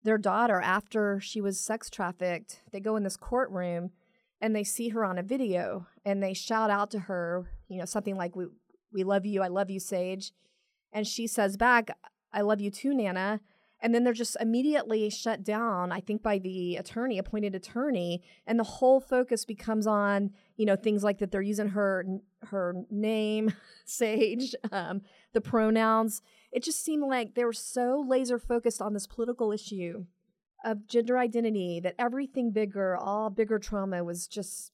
their 0.04 0.18
daughter 0.18 0.60
after 0.60 1.22
she 1.22 1.40
was 1.40 1.62
sex 1.62 1.90
trafficked. 1.90 2.62
They 2.74 2.82
go 2.82 2.98
in 2.98 3.04
this 3.04 3.16
courtroom 3.16 3.92
and 4.42 4.54
they 4.54 4.66
see 4.66 4.90
her 4.90 5.06
on 5.06 5.18
a 5.18 5.24
video 5.24 5.88
and 6.04 6.22
they 6.22 6.34
shout 6.34 6.70
out 6.70 6.92
to 6.92 7.00
her, 7.00 7.50
you 7.70 7.80
know, 7.80 7.86
something 7.86 8.18
like, 8.18 8.36
We, 8.36 8.48
we 8.92 9.06
love 9.06 9.26
you. 9.26 9.42
I 9.42 9.48
love 9.48 9.70
you, 9.70 9.80
Sage. 9.80 10.34
And 10.92 11.08
she 11.08 11.26
says 11.26 11.56
back, 11.56 11.92
I 12.38 12.42
love 12.42 12.62
you 12.62 12.70
too, 12.70 12.94
Nana. 12.94 13.42
And 13.80 13.94
then 13.94 14.04
they're 14.04 14.14
just 14.14 14.38
immediately 14.40 15.10
shut 15.10 15.44
down, 15.44 15.92
I 15.92 16.00
think, 16.00 16.22
by 16.22 16.38
the 16.38 16.76
attorney, 16.78 17.18
appointed 17.18 17.56
attorney, 17.56 18.22
and 18.46 18.60
the 18.60 18.64
whole 18.64 19.00
focus 19.00 19.44
becomes 19.44 19.88
on, 19.88 20.32
you 20.56 20.66
know, 20.66 20.76
things 20.76 21.04
like 21.04 21.18
that 21.18 21.32
they're 21.32 21.42
using 21.42 21.70
her 21.70 22.06
her 22.44 22.76
name, 22.92 23.54
Sage, 23.86 24.54
um, 24.72 25.02
the 25.34 25.42
pronouns. 25.42 26.22
It 26.52 26.64
just 26.64 26.84
seemed 26.84 27.04
like 27.08 27.34
they 27.34 27.44
were 27.44 27.54
so 27.54 28.04
laser 28.08 28.38
focused 28.38 28.82
on 28.82 28.94
this 28.94 29.08
political 29.08 29.52
issue 29.52 30.06
of 30.64 30.88
gender 30.88 31.18
identity 31.18 31.80
that 31.80 31.96
everything 31.98 32.52
bigger, 32.52 32.96
all 32.96 33.30
bigger 33.32 33.58
trauma 33.58 34.04
was 34.04 34.28
just 34.28 34.72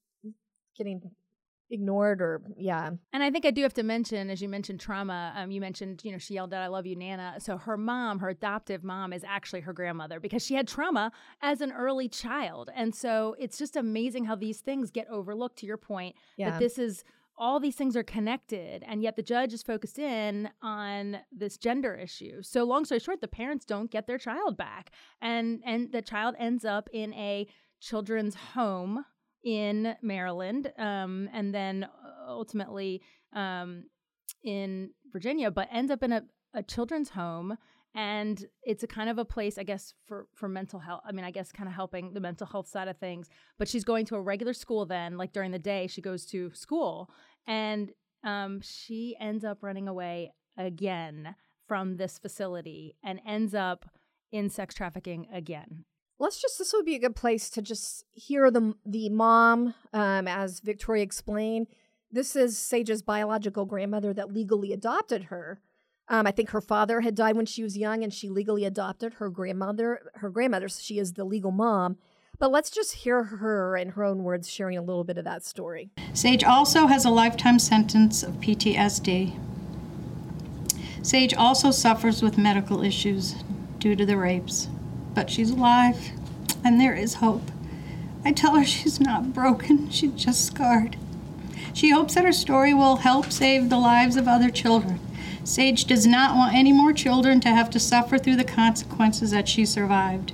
getting 0.78 1.12
ignored 1.74 2.22
or 2.22 2.42
yeah. 2.58 2.92
And 3.12 3.24
i 3.24 3.32
think 3.32 3.46
i 3.46 3.52
do 3.52 3.62
have 3.64 3.74
to 3.74 3.84
mention 3.84 4.30
as 4.30 4.42
you 4.42 4.48
mentioned 4.48 4.80
trauma 4.80 5.34
um, 5.36 5.52
you 5.52 5.60
mentioned 5.60 6.02
you 6.04 6.12
know 6.12 6.18
she 6.18 6.36
yelled 6.36 6.54
out 6.54 6.62
i 6.62 6.68
love 6.68 6.86
you 6.86 6.96
nana. 6.96 7.36
So 7.40 7.58
her 7.58 7.78
mom 7.78 8.20
her 8.20 8.30
adoptive 8.30 8.84
mom 8.84 9.12
is 9.12 9.24
actually 9.24 9.62
her 9.62 9.74
grandmother 9.74 10.20
because 10.20 10.46
she 10.46 10.54
had 10.56 10.68
trauma 10.68 11.12
as 11.42 11.62
an 11.62 11.72
early 11.72 12.08
child. 12.08 12.70
And 12.76 12.94
so 12.94 13.36
it's 13.40 13.58
just 13.58 13.76
amazing 13.76 14.26
how 14.26 14.36
these 14.36 14.60
things 14.62 14.92
get 14.92 15.08
overlooked 15.10 15.58
to 15.60 15.66
your 15.66 15.78
point 15.78 16.16
yeah. 16.38 16.52
that 16.52 16.60
this 16.60 16.78
is 16.78 17.04
all 17.36 17.60
these 17.60 17.76
things 17.76 17.98
are 17.98 18.04
connected 18.04 18.84
and 18.88 19.02
yet 19.02 19.16
the 19.16 19.24
judge 19.24 19.54
is 19.54 19.64
focused 19.64 19.98
in 19.98 20.50
on 20.62 21.18
this 21.32 21.58
gender 21.58 21.96
issue. 21.96 22.42
So 22.44 22.64
long 22.64 22.86
story 22.86 23.00
short 23.00 23.22
the 23.22 23.28
parents 23.28 23.66
don't 23.66 23.90
get 23.90 24.08
their 24.08 24.20
child 24.20 24.58
back. 24.58 24.92
And 25.22 25.62
and 25.66 25.92
the 25.92 26.02
child 26.02 26.36
ends 26.38 26.64
up 26.64 26.90
in 26.94 27.14
a 27.14 27.48
children's 27.80 28.36
home 28.36 29.04
in 29.44 29.96
Maryland, 30.02 30.72
um, 30.78 31.30
and 31.34 31.54
then 31.54 31.84
uh, 31.84 32.30
ultimately 32.30 33.02
um, 33.34 33.86
in 34.44 34.92
Virginia, 35.12 35.52
but 35.52 35.68
ends 35.72 35.92
up 35.92 36.04
in 36.04 36.12
a, 36.12 36.24
a 36.54 36.64
children's 36.64 37.10
home 37.10 37.58
and 37.96 38.46
it's 38.64 38.84
a 38.84 38.88
kind 38.88 39.10
of 39.10 39.18
a 39.18 39.26
place 39.26 39.58
i 39.58 39.64
guess 39.64 39.94
for 40.06 40.28
for 40.34 40.50
mental 40.50 40.80
health 40.80 41.02
i 41.08 41.12
mean 41.12 41.26
i 41.26 41.32
guess 41.32 41.52
kind 41.52 41.68
of 41.68 41.76
helping 41.76 42.14
the 42.14 42.20
mental 42.20 42.48
health 42.48 42.68
side 42.68 42.88
of 42.88 42.98
things 42.98 43.30
but 43.60 43.68
she's 43.68 43.84
going 43.84 44.06
to 44.06 44.16
a 44.16 44.22
regular 44.22 44.54
school 44.54 44.86
then 44.86 45.18
like 45.18 45.32
during 45.32 45.52
the 45.52 45.60
day 45.60 45.88
she 45.88 46.02
goes 46.02 46.26
to 46.26 46.52
school 46.54 47.10
and 47.48 47.92
um, 48.26 48.62
she 48.62 49.18
ends 49.20 49.44
up 49.44 49.58
running 49.62 49.88
away 49.88 50.32
again 50.58 51.36
from 51.68 51.98
this 51.98 52.18
facility 52.18 52.96
and 53.04 53.20
ends 53.28 53.54
up 53.54 53.86
in 54.32 54.50
sex 54.50 54.74
trafficking 54.74 55.28
again 55.32 55.84
let's 56.20 56.42
just 56.42 56.58
this 56.58 56.74
would 56.74 56.86
be 56.86 56.96
a 56.96 57.00
good 57.00 57.16
place 57.16 57.50
to 57.50 57.62
just 57.62 58.06
hear 58.12 58.50
the 58.52 58.74
the 58.86 59.10
mom 59.10 59.74
um, 59.94 60.28
as 60.28 60.60
victoria 60.60 61.04
explained 61.04 61.68
this 62.12 62.36
is 62.36 62.58
sage's 62.58 63.02
biological 63.02 63.66
grandmother 63.66 64.14
that 64.14 64.32
legally 64.32 64.72
adopted 64.72 65.26
her. 65.26 65.60
Um, 66.10 66.28
i 66.28 66.32
think 66.32 66.50
her 66.52 66.62
father 66.62 67.02
had 67.02 67.16
died 67.16 67.36
when 67.36 67.46
she 67.46 67.64
was 67.64 67.78
young 67.78 68.04
and 68.04 68.14
she 68.14 68.30
legally 68.30 68.66
adopted 68.66 69.16
her 69.16 69.30
grandmother 69.30 70.12
her 70.16 70.30
grandmother 70.30 70.70
so 70.70 70.82
she 70.82 71.00
is 71.00 71.14
the 71.14 71.26
legal 71.26 71.52
mom. 71.52 71.98
But 72.40 72.52
let's 72.52 72.72
just 72.72 72.96
hear 72.96 73.24
her 73.24 73.78
in 73.78 73.90
her 73.90 74.04
own 74.04 74.24
words 74.24 74.50
sharing 74.50 74.78
a 74.78 74.82
little 74.82 75.04
bit 75.04 75.20
of 75.20 75.24
that 75.24 75.46
story. 75.46 75.92
Sage 76.14 76.44
also 76.44 76.88
has 76.88 77.06
a 77.06 77.10
lifetime 77.10 77.60
sentence 77.60 78.24
of 78.24 78.34
ptsd 78.36 79.40
sage 81.04 81.34
also 81.34 81.70
suffers 81.70 82.22
with 82.22 82.38
medical 82.38 82.82
issues 82.82 83.36
due 83.78 83.96
to 83.96 84.06
the 84.06 84.18
rapes 84.18 84.70
but 85.14 85.30
she's 85.30 85.52
alive, 85.52 86.12
and 86.64 86.80
there 86.80 86.96
is 86.96 87.16
hope. 87.16 87.52
I 88.26 88.32
tell 88.32 88.56
her 88.56 88.66
she's 88.66 89.00
not 89.00 89.34
broken, 89.34 89.90
she's 89.90 90.14
just 90.14 90.46
scarred. 90.46 90.96
She 91.74 91.90
hopes 91.90 92.16
that 92.16 92.26
her 92.26 92.32
story 92.32 92.74
will 92.74 92.98
help 92.98 93.32
save 93.32 93.70
the 93.70 93.78
lives 93.78 94.16
of 94.16 94.28
other 94.28 94.50
children. 94.50 95.00
Sage 95.44 95.86
does 95.86 96.08
not 96.08 96.36
want 96.36 96.56
any 96.56 96.72
more 96.72 96.94
children 96.94 97.42
to 97.42 97.50
have 97.50 97.70
to 97.72 97.80
suffer 97.80 98.18
through 98.18 98.38
the 98.38 98.44
consequences 98.44 99.32
that 99.32 99.50
she 99.50 99.66
survived. 99.66 100.32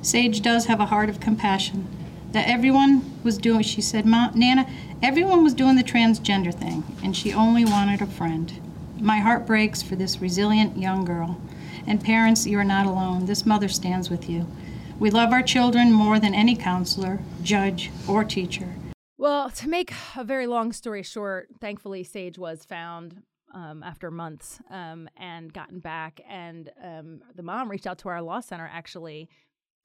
Sage 0.00 0.40
does 0.40 0.66
have 0.66 0.80
a 0.80 0.86
heart 0.86 1.10
of 1.10 1.20
compassion. 1.20 1.86
That 2.32 2.48
everyone 2.48 3.18
was 3.22 3.36
doing, 3.38 3.62
she 3.62 3.80
said, 3.80 4.06
Nana, 4.06 4.66
everyone 5.02 5.42
was 5.42 5.54
doing 5.54 5.76
the 5.76 5.82
transgender 5.82 6.54
thing, 6.54 6.84
and 7.02 7.14
she 7.16 7.32
only 7.32 7.64
wanted 7.64 8.00
a 8.00 8.06
friend. 8.06 8.52
My 8.98 9.18
heart 9.18 9.46
breaks 9.46 9.82
for 9.82 9.96
this 9.96 10.20
resilient 10.20 10.78
young 10.78 11.04
girl. 11.04 11.38
And 11.86 12.02
parents, 12.02 12.46
you 12.46 12.58
are 12.58 12.64
not 12.64 12.86
alone. 12.86 13.26
This 13.26 13.46
mother 13.46 13.68
stands 13.68 14.10
with 14.10 14.28
you. 14.28 14.46
We 14.98 15.10
love 15.10 15.32
our 15.32 15.42
children 15.42 15.92
more 15.92 16.18
than 16.18 16.34
any 16.34 16.56
counselor, 16.56 17.20
judge, 17.42 17.90
or 18.08 18.24
teacher. 18.24 18.74
Well, 19.18 19.50
to 19.50 19.68
make 19.68 19.92
a 20.16 20.24
very 20.24 20.46
long 20.46 20.72
story 20.72 21.02
short, 21.02 21.48
thankfully 21.60 22.02
Sage 22.02 22.38
was 22.38 22.64
found 22.64 23.22
um, 23.54 23.82
after 23.82 24.10
months 24.10 24.60
um, 24.70 25.08
and 25.16 25.52
gotten 25.52 25.80
back. 25.80 26.20
And 26.28 26.70
um, 26.82 27.20
the 27.34 27.42
mom 27.42 27.70
reached 27.70 27.86
out 27.86 27.98
to 27.98 28.08
our 28.08 28.20
law 28.20 28.40
center 28.40 28.68
actually 28.72 29.28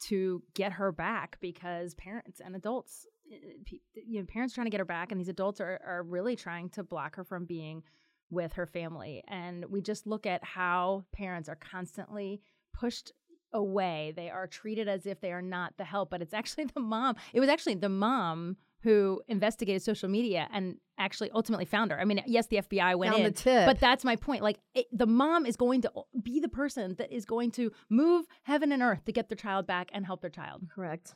to 0.01 0.41
get 0.55 0.73
her 0.73 0.91
back 0.91 1.37
because 1.39 1.93
parents 1.93 2.41
and 2.43 2.55
adults, 2.55 3.05
eh, 3.31 3.35
eh, 3.71 3.77
you 4.05 4.19
know, 4.19 4.25
parents 4.25 4.53
trying 4.53 4.65
to 4.65 4.71
get 4.71 4.79
her 4.79 4.85
back, 4.85 5.11
and 5.11 5.19
these 5.19 5.29
adults 5.29 5.61
are, 5.61 5.79
are 5.85 6.03
really 6.03 6.35
trying 6.35 6.69
to 6.69 6.83
block 6.83 7.15
her 7.15 7.23
from 7.23 7.45
being 7.45 7.83
with 8.31 8.53
her 8.53 8.65
family. 8.65 9.23
And 9.27 9.65
we 9.65 9.81
just 9.81 10.07
look 10.07 10.25
at 10.25 10.43
how 10.43 11.05
parents 11.11 11.49
are 11.49 11.55
constantly 11.55 12.41
pushed 12.73 13.11
away. 13.53 14.13
They 14.15 14.29
are 14.29 14.47
treated 14.47 14.87
as 14.87 15.05
if 15.05 15.19
they 15.19 15.31
are 15.31 15.41
not 15.41 15.73
the 15.77 15.83
help, 15.83 16.09
but 16.09 16.21
it's 16.21 16.33
actually 16.33 16.65
the 16.73 16.79
mom. 16.79 17.15
It 17.33 17.39
was 17.39 17.49
actually 17.49 17.75
the 17.75 17.89
mom 17.89 18.57
who 18.83 19.21
investigated 19.27 19.83
social 19.83 20.09
media 20.09 20.47
and 20.51 20.77
actually 20.97 21.29
ultimately 21.31 21.65
found 21.65 21.91
her. 21.91 21.99
I 21.99 22.05
mean, 22.05 22.23
yes, 22.25 22.47
the 22.47 22.57
FBI 22.57 22.97
went 22.97 23.15
in, 23.15 23.23
the 23.23 23.31
tip. 23.31 23.67
but 23.67 23.79
that's 23.79 24.03
my 24.03 24.15
point. 24.15 24.41
Like, 24.41 24.57
it, 24.73 24.87
the 24.91 25.05
mom 25.05 25.45
is 25.45 25.55
going 25.55 25.81
to 25.81 25.91
be 26.23 26.39
the 26.39 26.49
person 26.49 26.95
that 26.97 27.11
is 27.11 27.25
going 27.25 27.51
to 27.51 27.71
move 27.89 28.25
heaven 28.43 28.71
and 28.71 28.81
earth 28.81 29.05
to 29.05 29.11
get 29.11 29.29
their 29.29 29.35
child 29.35 29.67
back 29.67 29.89
and 29.93 30.05
help 30.05 30.21
their 30.21 30.31
child. 30.31 30.63
Correct. 30.73 31.13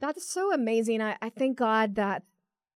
That's 0.00 0.28
so 0.28 0.52
amazing. 0.52 1.00
I, 1.00 1.16
I 1.22 1.30
thank 1.30 1.56
God 1.56 1.94
that 1.94 2.24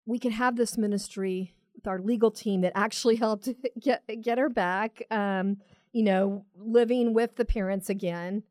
we 0.06 0.20
can 0.20 0.32
have 0.32 0.56
this 0.56 0.78
ministry 0.78 1.56
with 1.76 1.88
our 1.88 2.00
legal 2.00 2.32
team 2.32 2.62
that 2.62 2.74
actually 2.76 3.16
helped 3.16 3.50
get 3.80 4.04
get 4.22 4.38
her 4.38 4.50
back. 4.50 5.04
Um, 5.12 5.58
you 5.92 6.04
know, 6.04 6.46
living 6.58 7.14
with 7.14 7.38
the 7.38 7.46
parents 7.46 7.90
again. 7.90 8.44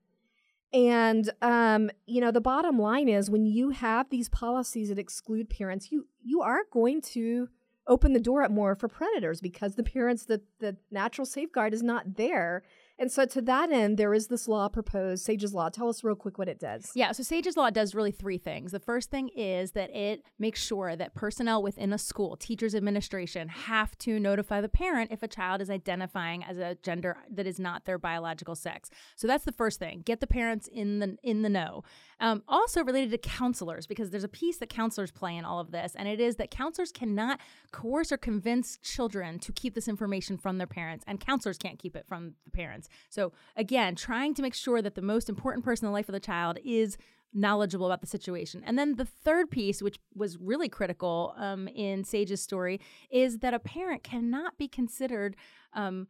And 0.73 1.31
um, 1.43 1.91
you 2.07 2.21
know, 2.21 2.31
the 2.31 2.41
bottom 2.41 2.79
line 2.79 3.09
is 3.09 3.31
when 3.31 3.47
you 3.47 3.71
have 3.71 4.11
these 4.11 4.29
policies 4.29 4.89
that 4.89 4.99
exclude 4.99 5.49
parents, 5.49 5.93
you 5.93 6.07
you 6.23 6.43
are 6.43 6.63
going 6.71 7.01
to 7.03 7.49
open 7.87 8.13
the 8.13 8.21
door 8.21 8.43
up 8.43 8.51
more 8.51 8.75
for 8.75 8.89
predators 8.89 9.41
because 9.41 9.75
the 9.75 9.83
parents 9.83 10.25
the 10.25 10.41
the 10.59 10.77
natural 10.91 11.27
safeguard 11.27 11.75
is 11.75 11.83
not 11.83 12.17
there. 12.17 12.63
And 12.97 13.11
so 13.11 13.27
to 13.27 13.43
that 13.43 13.73
end, 13.73 13.99
there 13.99 14.15
is 14.15 14.29
this 14.29 14.47
law 14.47 14.69
proposed, 14.69 15.25
Sage's 15.25 15.53
Law. 15.53 15.69
Tell 15.69 15.89
us 15.89 16.05
real 16.05 16.15
quick 16.15 16.39
what 16.39 16.49
it 16.49 16.61
does. 16.61 16.93
Yeah, 16.95 17.11
so 17.11 17.25
Sage's 17.25 17.57
Law 17.57 17.71
does 17.71 17.93
really 17.93 18.13
three 18.13 18.39
things. 18.39 18.71
The 18.71 18.79
first 18.79 19.11
thing 19.11 19.31
is 19.31 19.73
that 19.73 19.91
it 19.95 20.23
makes 20.39 20.63
sure 20.63 20.95
that 20.95 21.13
personnel 21.13 21.61
within 21.61 21.93
a 21.93 21.99
school, 21.99 22.37
teachers, 22.37 22.73
administration, 22.73 23.49
have 23.49 23.99
to 23.99 24.21
notify 24.21 24.61
the 24.61 24.69
parent 24.69 25.11
if 25.11 25.25
a 25.25 25.29
child 25.29 25.61
is 25.61 25.71
identifying 25.71 26.45
as 26.45 26.59
a 26.59 26.77
gender 26.85 27.17
that 27.29 27.49
is 27.49 27.59
not 27.59 27.85
their 27.85 27.99
biological 27.99 28.55
sex. 28.55 28.91
So 29.17 29.27
that's 29.27 29.45
the 29.45 29.53
first 29.53 29.81
thing. 29.81 30.03
Get 30.05 30.21
the 30.21 30.29
parents 30.29 30.69
in 30.69 31.01
the 31.01 31.17
in 31.25 31.43
the 31.43 31.49
know. 31.49 31.83
Um, 32.21 32.45
also 32.47 32.85
related 32.85 33.11
to 33.11 33.19
counselors, 33.19 33.89
because 33.89 34.11
there's 34.11 34.23
a 34.23 34.29
piece 34.29 34.59
that 34.59 34.69
counselors 34.69 35.11
play 35.11 35.37
in 35.37 35.45
all 35.45 35.59
of 35.59 35.73
this, 35.73 35.95
and 35.97 36.07
it 36.07 36.21
is 36.21 36.37
that 36.37 36.51
counselors 36.51 36.93
cannot 36.93 37.41
coerce 37.73 38.13
or 38.13 38.17
convince 38.17 38.79
children 38.79 39.41
to 39.41 39.53
keep 39.53 39.75
this 39.75 39.89
information 39.89 40.39
from 40.39 40.59
their 40.59 40.67
parents, 40.69 41.05
and 41.09 41.19
counselors 41.19 41.59
can't 41.59 41.79
keep 41.79 41.97
it 41.97 42.07
from 42.07 42.35
the 42.45 42.53
parents. 42.53 42.84
So 43.09 43.33
again, 43.57 43.95
trying 43.95 44.35
to 44.35 44.43
make 44.43 44.55
sure 44.55 44.83
that 44.83 44.95
the 44.95 45.03
most 45.03 45.29
important 45.29 45.65
person 45.65 45.87
in 45.87 45.91
the 45.91 45.95
life 45.95 46.09
of 46.09 46.13
the 46.13 46.21
child 46.21 46.59
is 46.65 46.97
knowledgeable 47.35 47.87
about 47.87 48.01
the 48.01 48.07
situation. 48.07 48.63
And 48.65 48.79
then 48.79 48.95
the 48.95 49.05
third 49.05 49.51
piece, 49.51 49.83
which 49.83 49.99
was 50.15 50.39
really 50.39 50.69
critical 50.69 51.35
um, 51.37 51.67
in 51.69 52.05
Sage's 52.05 52.41
story, 52.41 52.81
is 53.11 53.39
that 53.39 53.53
a 53.53 53.59
parent 53.59 54.05
cannot 54.05 54.57
be 54.57 54.69
considered. 54.69 55.37
Um, 55.73 56.07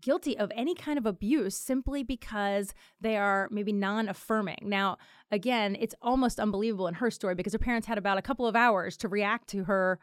guilty 0.00 0.36
of 0.36 0.50
any 0.56 0.74
kind 0.74 0.98
of 0.98 1.06
abuse 1.06 1.56
simply 1.56 2.02
because 2.02 2.74
they 3.00 3.16
are 3.16 3.48
maybe 3.50 3.72
non 3.72 4.08
affirming. 4.08 4.58
Now, 4.62 4.98
again, 5.30 5.76
it's 5.78 5.94
almost 6.02 6.40
unbelievable 6.40 6.88
in 6.88 6.94
her 6.94 7.10
story 7.10 7.36
because 7.36 7.52
her 7.52 7.58
parents 7.58 7.86
had 7.86 7.98
about 7.98 8.18
a 8.18 8.22
couple 8.22 8.46
of 8.46 8.56
hours 8.56 8.96
to 8.98 9.08
react 9.08 9.48
to 9.50 9.64
her 9.64 10.00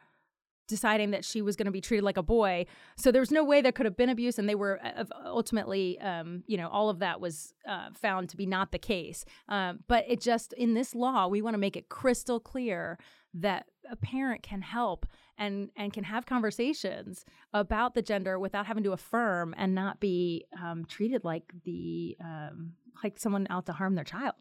deciding 0.69 1.11
that 1.11 1.25
she 1.25 1.41
was 1.41 1.57
going 1.57 1.65
to 1.65 1.71
be 1.71 1.81
treated 1.81 2.03
like 2.03 2.15
a 2.17 2.23
boy. 2.23 2.65
So 2.95 3.11
there 3.11 3.19
was 3.21 3.31
no 3.31 3.43
way 3.43 3.61
there 3.61 3.73
could 3.73 3.85
have 3.85 3.97
been 3.97 4.09
abuse, 4.09 4.39
and 4.39 4.47
they 4.47 4.55
were 4.55 4.79
uh, 4.83 5.03
ultimately, 5.25 5.99
um, 5.99 6.43
you 6.47 6.55
know, 6.55 6.69
all 6.69 6.89
of 6.89 6.99
that 6.99 7.19
was 7.19 7.53
uh, 7.67 7.89
found 7.93 8.29
to 8.29 8.37
be 8.37 8.45
not 8.45 8.71
the 8.71 8.79
case. 8.79 9.25
Um, 9.49 9.79
but 9.87 10.05
it 10.07 10.21
just 10.21 10.53
in 10.53 10.73
this 10.73 10.95
law, 10.95 11.27
we 11.27 11.41
want 11.41 11.55
to 11.55 11.59
make 11.59 11.75
it 11.75 11.89
crystal 11.89 12.39
clear 12.39 12.97
that 13.33 13.65
a 13.91 13.95
parent 13.95 14.43
can 14.43 14.61
help 14.61 15.05
and 15.37 15.69
and 15.75 15.91
can 15.93 16.03
have 16.03 16.25
conversations 16.25 17.25
about 17.53 17.93
the 17.95 18.01
gender 18.01 18.39
without 18.39 18.65
having 18.65 18.83
to 18.83 18.91
affirm 18.91 19.53
and 19.57 19.73
not 19.73 19.99
be 19.99 20.45
um, 20.61 20.85
treated 20.85 21.23
like 21.23 21.51
the 21.65 22.15
um, 22.23 22.73
like 23.03 23.19
someone 23.19 23.47
out 23.49 23.65
to 23.65 23.73
harm 23.73 23.95
their 23.95 24.03
child. 24.03 24.35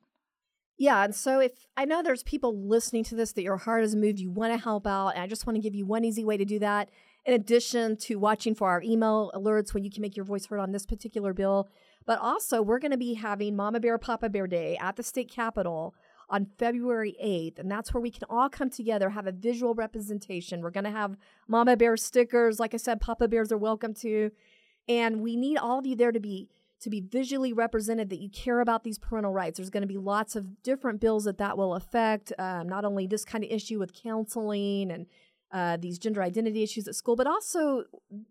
Yeah, 0.80 1.02
and 1.02 1.12
so 1.12 1.40
if 1.40 1.66
I 1.76 1.85
know 1.85 2.02
there's 2.02 2.23
people 2.23 2.56
listening 2.56 3.02
to 3.04 3.16
this 3.16 3.32
that 3.32 3.42
your 3.42 3.56
heart 3.56 3.82
has 3.82 3.97
moved, 3.97 4.20
you 4.20 4.30
want 4.30 4.52
to 4.52 4.62
help 4.62 4.87
out, 4.87 5.08
and 5.08 5.23
I 5.23 5.26
just 5.26 5.44
want 5.44 5.56
to 5.56 5.61
give 5.61 5.75
you 5.75 5.85
one 5.85 6.04
easy 6.04 6.25
way 6.25 6.37
to 6.37 6.44
do 6.44 6.61
that. 6.61 6.88
In 7.26 7.35
addition 7.35 7.97
to 7.97 8.14
watching 8.14 8.54
for 8.54 8.70
our 8.70 8.80
email 8.82 9.32
alerts 9.35 9.75
when 9.75 9.82
you 9.85 9.90
can 9.90 10.02
make 10.02 10.16
your 10.16 10.25
voice 10.25 10.47
heard 10.47 10.61
on 10.61 10.70
this 10.70 10.87
particular 10.87 11.35
bill, 11.35 11.68
but 12.06 12.20
also 12.20 12.62
we're 12.62 12.78
going 12.78 12.92
to 12.92 12.97
be 12.97 13.14
having 13.14 13.56
Mama 13.56 13.80
Bear 13.80 13.99
Papa 13.99 14.28
Bear 14.28 14.47
Day 14.47 14.78
at 14.80 14.94
the 14.94 15.02
state 15.02 15.28
capitol 15.30 15.94
on 16.30 16.47
February 16.58 17.16
8th, 17.23 17.58
and 17.58 17.70
that's 17.70 17.92
where 17.92 18.00
we 18.00 18.12
can 18.12 18.23
all 18.30 18.49
come 18.49 18.70
together, 18.70 19.11
have 19.11 19.26
a 19.26 19.32
visual 19.32 19.75
representation. 19.75 20.61
We're 20.61 20.70
going 20.70 20.85
to 20.85 20.90
have 20.90 21.16
Mama 21.49 21.76
Bear 21.76 21.97
stickers, 21.97 22.61
like 22.61 22.73
I 22.73 22.76
said, 22.76 23.00
Papa 23.00 23.26
Bears 23.26 23.50
are 23.50 23.58
welcome 23.58 23.94
to, 23.94 24.30
and 24.88 25.20
we 25.20 25.37
need 25.37 25.58
all 25.58 25.80
of 25.80 25.87
you 25.87 25.97
there 25.97 26.12
to 26.12 26.20
be 26.20 26.49
to 26.80 26.90
be 26.90 27.00
visually 27.00 27.52
represented 27.52 28.11
that 28.11 28.20
you 28.20 28.28
care 28.30 28.61
about 28.61 28.85
these 28.85 28.99
parental 28.99 29.32
rights. 29.32 29.58
There's 29.58 29.70
going 29.70 29.82
to 29.82 29.88
be 29.88 29.97
lots 29.97 30.37
of 30.37 30.62
different 30.62 31.00
bills 31.00 31.25
that 31.25 31.38
that 31.38 31.58
will 31.58 31.75
affect, 31.75 32.32
um, 32.38 32.68
not 32.68 32.85
only 32.85 33.06
this 33.06 33.25
kind 33.25 33.42
of 33.42 33.50
issue 33.50 33.78
with 33.78 33.92
counseling 33.92 34.90
and 34.90 35.06
uh, 35.50 35.76
these 35.78 35.99
gender 35.99 36.23
identity 36.23 36.62
issues 36.62 36.87
at 36.87 36.94
school, 36.94 37.16
but 37.16 37.26
also 37.26 37.85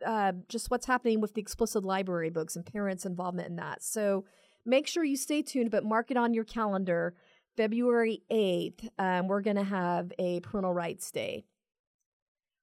uh, 0.06 0.34
just 0.48 0.70
what's 0.70 0.86
happening 0.86 1.20
with 1.20 1.34
the 1.34 1.42
explicit 1.42 1.84
library 1.84 2.30
books 2.30 2.56
and 2.56 2.66
parents' 2.66 3.06
involvement 3.06 3.50
in 3.50 3.56
that. 3.56 3.84
So 3.84 4.26
make 4.66 4.88
sure 4.88 5.04
you 5.04 5.18
stay 5.18 5.42
tuned, 5.42 5.72
but 5.72 5.84
mark 5.84 6.12
it 6.12 6.18
on 6.18 6.34
your 6.34 6.44
calendar. 6.44 7.16
February 7.56 8.22
8th, 8.32 8.88
um, 9.00 9.28
we're 9.28 9.42
going 9.42 9.56
to 9.56 9.64
have 9.64 10.14
a 10.20 10.40
parental 10.42 10.74
rights 10.74 11.10
day. 11.10 11.44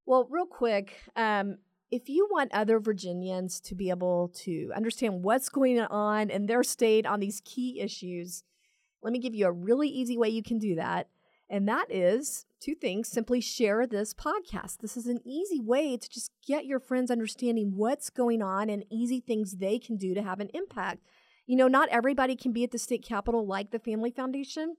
Well, 0.06 0.28
real 0.30 0.46
quick, 0.46 0.94
um, 1.16 1.56
if 1.90 2.08
you 2.08 2.28
want 2.30 2.52
other 2.52 2.80
Virginians 2.80 3.60
to 3.60 3.74
be 3.74 3.90
able 3.90 4.32
to 4.34 4.70
understand 4.74 5.22
what's 5.22 5.48
going 5.48 5.80
on 5.80 6.30
in 6.30 6.46
their 6.46 6.62
state 6.62 7.06
on 7.06 7.20
these 7.20 7.40
key 7.44 7.80
issues, 7.80 8.42
let 9.02 9.12
me 9.12 9.18
give 9.18 9.34
you 9.34 9.46
a 9.46 9.52
really 9.52 9.88
easy 9.88 10.16
way 10.16 10.28
you 10.28 10.42
can 10.42 10.58
do 10.58 10.74
that. 10.76 11.08
And 11.50 11.68
that 11.68 11.86
is 11.90 12.46
two 12.58 12.74
things 12.74 13.08
simply 13.08 13.40
share 13.40 13.86
this 13.86 14.14
podcast. 14.14 14.78
This 14.78 14.96
is 14.96 15.06
an 15.06 15.20
easy 15.26 15.60
way 15.60 15.96
to 15.96 16.08
just 16.08 16.30
get 16.46 16.64
your 16.64 16.80
friends 16.80 17.10
understanding 17.10 17.74
what's 17.76 18.08
going 18.08 18.42
on 18.42 18.70
and 18.70 18.84
easy 18.90 19.20
things 19.20 19.56
they 19.56 19.78
can 19.78 19.96
do 19.96 20.14
to 20.14 20.22
have 20.22 20.40
an 20.40 20.50
impact. 20.54 21.04
You 21.46 21.56
know, 21.56 21.68
not 21.68 21.90
everybody 21.90 22.34
can 22.34 22.52
be 22.52 22.64
at 22.64 22.70
the 22.70 22.78
state 22.78 23.04
capitol 23.04 23.46
like 23.46 23.70
the 23.70 23.78
Family 23.78 24.10
Foundation, 24.10 24.76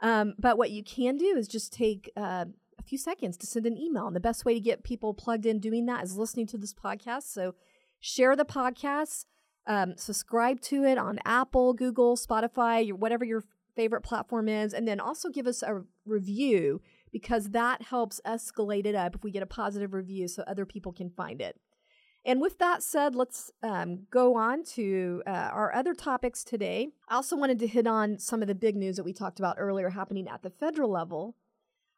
um, 0.00 0.34
but 0.38 0.56
what 0.56 0.70
you 0.70 0.82
can 0.82 1.18
do 1.18 1.36
is 1.36 1.46
just 1.46 1.72
take 1.72 2.10
uh, 2.16 2.46
few 2.86 2.98
seconds 2.98 3.36
to 3.38 3.46
send 3.46 3.66
an 3.66 3.76
email. 3.76 4.06
And 4.06 4.16
the 4.16 4.20
best 4.20 4.44
way 4.44 4.54
to 4.54 4.60
get 4.60 4.84
people 4.84 5.14
plugged 5.14 5.46
in 5.46 5.58
doing 5.58 5.86
that 5.86 6.04
is 6.04 6.16
listening 6.16 6.46
to 6.48 6.58
this 6.58 6.74
podcast. 6.74 7.24
So 7.24 7.54
share 8.00 8.36
the 8.36 8.44
podcast, 8.44 9.26
um, 9.66 9.94
subscribe 9.96 10.60
to 10.62 10.84
it 10.84 10.98
on 10.98 11.18
Apple, 11.24 11.72
Google, 11.72 12.16
Spotify, 12.16 12.86
your, 12.86 12.96
whatever 12.96 13.24
your 13.24 13.44
favorite 13.74 14.02
platform 14.02 14.48
is, 14.48 14.72
and 14.72 14.86
then 14.88 15.00
also 15.00 15.28
give 15.28 15.46
us 15.46 15.62
a 15.62 15.82
review 16.04 16.80
because 17.12 17.50
that 17.50 17.82
helps 17.82 18.20
escalate 18.26 18.86
it 18.86 18.94
up 18.94 19.14
if 19.14 19.24
we 19.24 19.30
get 19.30 19.42
a 19.42 19.46
positive 19.46 19.92
review 19.92 20.28
so 20.28 20.42
other 20.46 20.66
people 20.66 20.92
can 20.92 21.10
find 21.10 21.40
it. 21.40 21.58
And 22.24 22.40
with 22.40 22.58
that 22.58 22.82
said, 22.82 23.14
let's 23.14 23.52
um, 23.62 24.06
go 24.10 24.34
on 24.34 24.64
to 24.74 25.22
uh, 25.26 25.30
our 25.30 25.72
other 25.72 25.94
topics 25.94 26.42
today. 26.42 26.88
I 27.08 27.14
also 27.14 27.36
wanted 27.36 27.60
to 27.60 27.68
hit 27.68 27.86
on 27.86 28.18
some 28.18 28.42
of 28.42 28.48
the 28.48 28.54
big 28.54 28.74
news 28.74 28.96
that 28.96 29.04
we 29.04 29.12
talked 29.12 29.38
about 29.38 29.56
earlier 29.58 29.90
happening 29.90 30.26
at 30.26 30.42
the 30.42 30.50
federal 30.50 30.90
level 30.90 31.36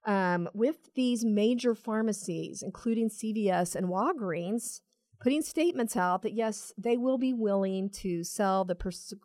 um, 0.05 0.49
with 0.55 0.95
these 0.95 1.25
major 1.25 1.75
pharmacies, 1.75 2.63
including 2.63 3.11
CVS 3.11 3.75
and 3.75 3.89
Walgreens, 3.89 4.81
putting 5.21 5.43
statements 5.43 5.97
out 5.97 6.23
that 6.23 6.35
yes, 6.35 6.73
they 6.79 6.97
will 6.97 7.19
be 7.19 7.33
willing 7.33 7.91
to 7.91 8.25
sell 8.25 8.65
the 8.65 8.77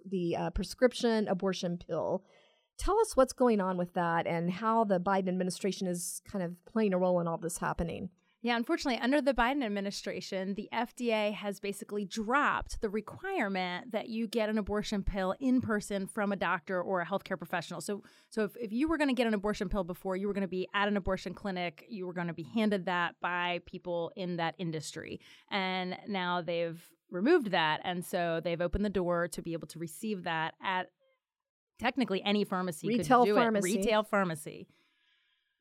the 0.05 0.35
uh, 0.35 0.49
prescription 0.49 1.27
abortion 1.27 1.77
pill. 1.77 2.23
Tell 2.77 2.99
us 2.99 3.15
what's 3.15 3.33
going 3.33 3.61
on 3.61 3.77
with 3.77 3.93
that 3.93 4.25
and 4.25 4.51
how 4.51 4.83
the 4.83 4.99
Biden 4.99 5.27
administration 5.29 5.87
is 5.87 6.21
kind 6.29 6.43
of 6.43 6.53
playing 6.65 6.93
a 6.93 6.97
role 6.97 7.19
in 7.19 7.27
all 7.27 7.37
this 7.37 7.59
happening. 7.59 8.09
Yeah, 8.43 8.57
unfortunately, 8.57 9.01
under 9.01 9.21
the 9.21 9.33
Biden 9.33 9.63
administration, 9.63 10.53
the 10.55 10.67
FDA 10.73 11.33
has 11.33 11.61
basically 11.61 12.03
dropped 12.03 12.81
the 12.81 12.89
requirement 12.89 13.93
that 13.93 14.09
you 14.09 14.27
get 14.27 14.49
an 14.49 14.57
abortion 14.57 15.01
pill 15.01 15.33
in 15.39 15.61
person 15.61 16.07
from 16.07 16.33
a 16.33 16.35
doctor 16.35 16.81
or 16.81 16.99
a 16.99 17.05
healthcare 17.05 17.37
professional. 17.37 17.79
So, 17.79 18.03
so 18.29 18.43
if, 18.43 18.57
if 18.57 18.73
you 18.73 18.89
were 18.89 18.97
going 18.97 19.07
to 19.07 19.13
get 19.13 19.27
an 19.27 19.33
abortion 19.33 19.69
pill 19.69 19.85
before, 19.85 20.17
you 20.17 20.27
were 20.27 20.33
going 20.33 20.41
to 20.41 20.49
be 20.49 20.67
at 20.73 20.89
an 20.89 20.97
abortion 20.97 21.33
clinic, 21.33 21.85
you 21.87 22.05
were 22.05 22.11
going 22.11 22.27
to 22.27 22.33
be 22.33 22.43
handed 22.43 22.85
that 22.85 23.15
by 23.21 23.61
people 23.65 24.11
in 24.17 24.35
that 24.35 24.55
industry. 24.57 25.21
And 25.49 25.97
now 26.09 26.41
they've 26.41 26.83
removed 27.09 27.51
that. 27.51 27.79
And 27.85 28.03
so 28.03 28.41
they've 28.43 28.59
opened 28.59 28.83
the 28.83 28.89
door 28.89 29.29
to 29.29 29.41
be 29.41 29.53
able 29.53 29.67
to 29.67 29.79
receive 29.79 30.25
that 30.25 30.55
at 30.61 30.89
technically 31.79 32.21
any 32.23 32.43
pharmacy 32.43 32.89
retail 32.89 33.21
could 33.21 33.29
do 33.29 33.35
pharmacy. 33.35 33.73
it. 33.73 33.77
Retail 33.77 34.03
pharmacy. 34.03 34.67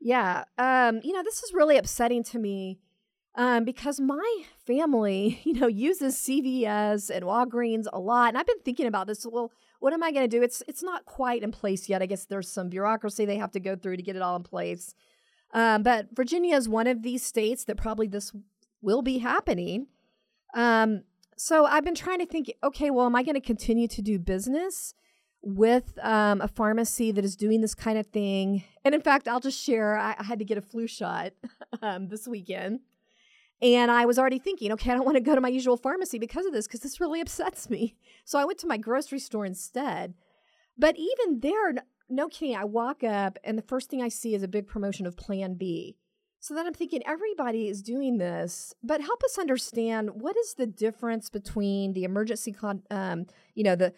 Yeah. 0.04 0.44
Um, 0.58 1.00
you 1.04 1.12
know, 1.12 1.22
this 1.22 1.42
is 1.44 1.54
really 1.54 1.76
upsetting 1.76 2.24
to 2.24 2.38
me 2.38 2.80
um, 3.36 3.64
because 3.64 4.00
my 4.00 4.42
family, 4.66 5.40
you 5.44 5.54
know, 5.54 5.68
uses 5.68 6.16
CVS 6.16 7.08
and 7.08 7.24
Walgreens 7.24 7.86
a 7.92 8.00
lot. 8.00 8.30
And 8.30 8.38
I've 8.38 8.46
been 8.46 8.60
thinking 8.64 8.86
about 8.86 9.06
this. 9.06 9.24
Well, 9.24 9.52
what 9.78 9.92
am 9.92 10.02
I 10.02 10.10
going 10.10 10.28
to 10.28 10.36
do? 10.36 10.42
It's 10.42 10.62
it's 10.66 10.82
not 10.82 11.06
quite 11.06 11.42
in 11.42 11.52
place 11.52 11.88
yet. 11.88 12.02
I 12.02 12.06
guess 12.06 12.24
there's 12.24 12.48
some 12.48 12.68
bureaucracy 12.68 13.24
they 13.24 13.36
have 13.36 13.52
to 13.52 13.60
go 13.60 13.76
through 13.76 13.96
to 13.96 14.02
get 14.02 14.16
it 14.16 14.22
all 14.22 14.36
in 14.36 14.42
place. 14.42 14.94
Um, 15.54 15.82
but 15.82 16.08
Virginia 16.12 16.56
is 16.56 16.68
one 16.68 16.86
of 16.86 17.02
these 17.02 17.22
states 17.22 17.64
that 17.64 17.76
probably 17.76 18.08
this 18.08 18.32
will 18.80 19.02
be 19.02 19.18
happening. 19.18 19.86
Um, 20.54 21.02
so 21.36 21.64
I've 21.64 21.84
been 21.84 21.94
trying 21.94 22.18
to 22.18 22.26
think, 22.26 22.52
okay, 22.62 22.90
well, 22.90 23.06
am 23.06 23.14
I 23.14 23.22
going 23.22 23.34
to 23.34 23.40
continue 23.40 23.88
to 23.88 24.02
do 24.02 24.18
business 24.18 24.94
with 25.42 25.98
um, 26.02 26.40
a 26.40 26.48
pharmacy 26.48 27.12
that 27.12 27.24
is 27.24 27.36
doing 27.36 27.60
this 27.60 27.74
kind 27.74 27.98
of 27.98 28.06
thing? 28.06 28.64
And 28.84 28.94
in 28.94 29.00
fact, 29.00 29.28
I'll 29.28 29.40
just 29.40 29.62
share, 29.62 29.96
I, 29.96 30.14
I 30.18 30.24
had 30.24 30.38
to 30.38 30.44
get 30.44 30.58
a 30.58 30.62
flu 30.62 30.86
shot 30.86 31.32
um, 31.82 32.08
this 32.08 32.26
weekend. 32.26 32.80
And 33.60 33.92
I 33.92 34.06
was 34.06 34.18
already 34.18 34.40
thinking, 34.40 34.72
okay, 34.72 34.90
I 34.90 34.94
don't 34.94 35.04
want 35.04 35.16
to 35.16 35.22
go 35.22 35.36
to 35.36 35.40
my 35.40 35.48
usual 35.48 35.76
pharmacy 35.76 36.18
because 36.18 36.46
of 36.46 36.52
this, 36.52 36.66
because 36.66 36.80
this 36.80 37.00
really 37.00 37.20
upsets 37.20 37.70
me. 37.70 37.96
So 38.24 38.38
I 38.38 38.44
went 38.44 38.60
to 38.60 38.68
my 38.68 38.76
grocery 38.76 39.18
store 39.18 39.44
instead. 39.44 40.14
But 40.78 40.94
even 40.96 41.40
there, 41.40 41.74
no 42.08 42.28
kidding, 42.28 42.54
I 42.54 42.64
walk 42.64 43.02
up 43.02 43.36
and 43.42 43.58
the 43.58 43.62
first 43.62 43.90
thing 43.90 44.00
I 44.00 44.10
see 44.10 44.32
is 44.32 44.44
a 44.44 44.48
big 44.48 44.68
promotion 44.68 45.06
of 45.06 45.16
Plan 45.16 45.54
B. 45.54 45.96
So 46.38 46.54
then 46.54 46.66
I'm 46.66 46.72
thinking 46.72 47.02
everybody 47.04 47.68
is 47.68 47.82
doing 47.82 48.18
this, 48.18 48.74
but 48.82 49.00
help 49.00 49.22
us 49.24 49.38
understand 49.38 50.10
what 50.14 50.36
is 50.36 50.54
the 50.54 50.66
difference 50.66 51.30
between 51.30 51.94
the 51.94 52.04
emergency, 52.04 52.54
um, 52.90 53.26
you 53.54 53.64
know, 53.64 53.74
the, 53.74 53.92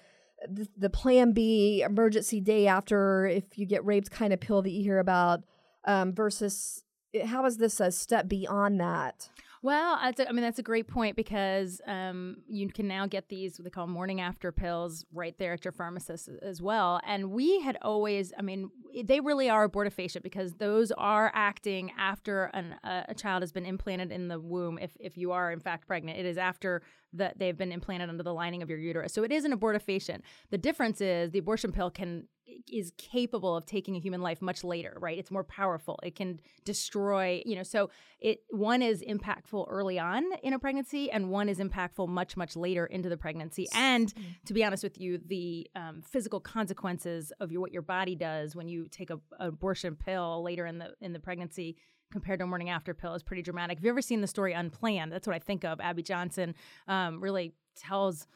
the 0.77 0.91
Plan 0.91 1.33
B 1.33 1.83
emergency 1.83 2.41
day 2.41 2.67
after 2.67 3.27
if 3.27 3.59
you 3.59 3.67
get 3.67 3.85
raped 3.85 4.11
kind 4.11 4.33
of 4.33 4.41
pill 4.41 4.63
that 4.63 4.71
you 4.71 4.83
hear 4.83 4.99
about, 4.99 5.43
um, 5.85 6.15
versus 6.15 6.84
how 7.25 7.45
is 7.47 7.59
this 7.59 7.81
a 7.81 7.91
step 7.91 8.29
beyond 8.29 8.81
that? 8.81 9.29
Well, 9.65 9.97
I 9.99 10.13
mean 10.31 10.43
that's 10.43 10.59
a 10.59 10.63
great 10.63 10.89
point 10.89 11.17
because 11.17 11.81
um, 11.87 12.37
you 12.47 12.69
can 12.69 12.87
now 12.87 13.07
get 13.07 13.31
these 13.31 13.59
what 13.59 13.65
they 13.65 13.71
call 13.71 13.87
morning 13.87 14.21
after 14.21 14.53
pills 14.53 15.07
right 15.11 15.35
there 15.39 15.55
at 15.55 15.65
your 15.65 15.73
pharmacist 15.73 16.29
as 16.43 16.61
well. 16.61 17.01
And 17.07 17.31
we 17.31 17.61
had 17.61 17.79
always, 17.81 18.35
I 18.39 18.43
mean, 18.43 18.69
they 19.05 19.21
really 19.21 19.49
are 19.49 19.67
abortifacient 19.67 20.23
because 20.23 20.53
those 20.57 20.93
are 20.93 21.33
acting 21.35 21.93
after 21.99 22.51
an, 22.53 22.75
uh, 22.85 23.05
a 23.09 23.15
child 23.15 23.43
has 23.43 23.53
been 23.53 23.65
implanted 23.65 24.13
in 24.13 24.29
the 24.29 24.39
womb. 24.39 24.79
If 24.79 24.99
if 25.01 25.17
you 25.17 25.33
are 25.33 25.51
in 25.51 25.61
fact 25.61 25.87
pregnant, 25.87 26.19
it 26.19 26.27
is 26.27 26.37
after 26.37 26.83
that 27.15 27.39
they've 27.39 27.57
been 27.57 27.73
implanted 27.73 28.11
under 28.11 28.23
the 28.23 28.35
lining 28.35 28.63
of 28.63 28.69
your 28.69 28.79
uterus. 28.79 29.15
So 29.15 29.23
it 29.23 29.33
is 29.33 29.47
an 29.47 29.59
abortifacient. 29.59 30.21
The 30.51 30.59
difference 30.59 31.01
is 31.01 31.31
the 31.31 31.39
abortion 31.39 31.73
pill 31.73 31.91
can 31.91 32.29
is 32.71 32.93
capable 32.99 33.57
of 33.57 33.67
taking 33.67 33.97
a 33.97 33.99
human 33.99 34.21
life 34.21 34.43
much 34.43 34.65
later, 34.65 34.97
right? 35.01 35.19
It's 35.19 35.31
more 35.31 35.45
powerful. 35.45 35.99
It 36.03 36.15
can 36.15 36.41
destroy, 36.65 37.43
you 37.47 37.57
know, 37.57 37.63
so 37.63 37.91
it 38.21 38.41
one 38.51 38.83
is 38.83 39.03
impactful 39.03 39.67
early 39.69 39.99
on 39.99 40.25
in 40.43 40.53
a 40.53 40.59
pregnancy 40.59 41.11
and 41.11 41.31
one 41.31 41.49
is 41.49 41.59
impactful 41.59 42.09
much 42.09 42.37
much 42.37 42.57
later 42.57 42.87
into 42.87 43.09
the 43.09 43.17
pregnancy. 43.17 43.67
And 43.75 44.13
to 44.47 44.55
be 44.55 44.65
honest 44.65 44.83
with 44.83 45.01
you, 45.01 45.19
the 45.19 45.69
um, 45.75 46.03
physical 46.03 46.41
consequences 46.41 47.33
of 47.41 47.51
your 47.51 47.61
what 47.61 47.73
your 47.73 47.83
body 47.83 48.15
does 48.15 48.55
when 48.55 48.69
you 48.69 48.89
take 48.89 49.11
a, 49.11 49.19
a 49.39 49.49
abortion 49.49 49.97
pill 49.97 50.43
later 50.43 50.67
in 50.67 50.79
the 50.79 50.95
in 51.01 51.13
the 51.13 51.21
pregnancy 51.21 51.77
compared 52.13 52.39
to 52.39 52.45
a 52.45 52.47
morning 52.47 52.71
after 52.71 52.95
pill 52.95 53.15
is 53.15 53.23
pretty 53.23 53.43
dramatic. 53.43 53.79
Have 53.79 53.85
you 53.85 53.91
ever 53.91 54.03
seen 54.03 54.21
the 54.21 54.27
story 54.27 54.53
Unplanned? 54.53 55.11
That's 55.11 55.27
what 55.27 55.35
I 55.35 55.39
think 55.39 55.65
of. 55.65 55.81
Abby 55.81 56.03
Johnson 56.03 56.55
um, 56.87 57.21
really 57.21 57.55
tells 57.77 58.27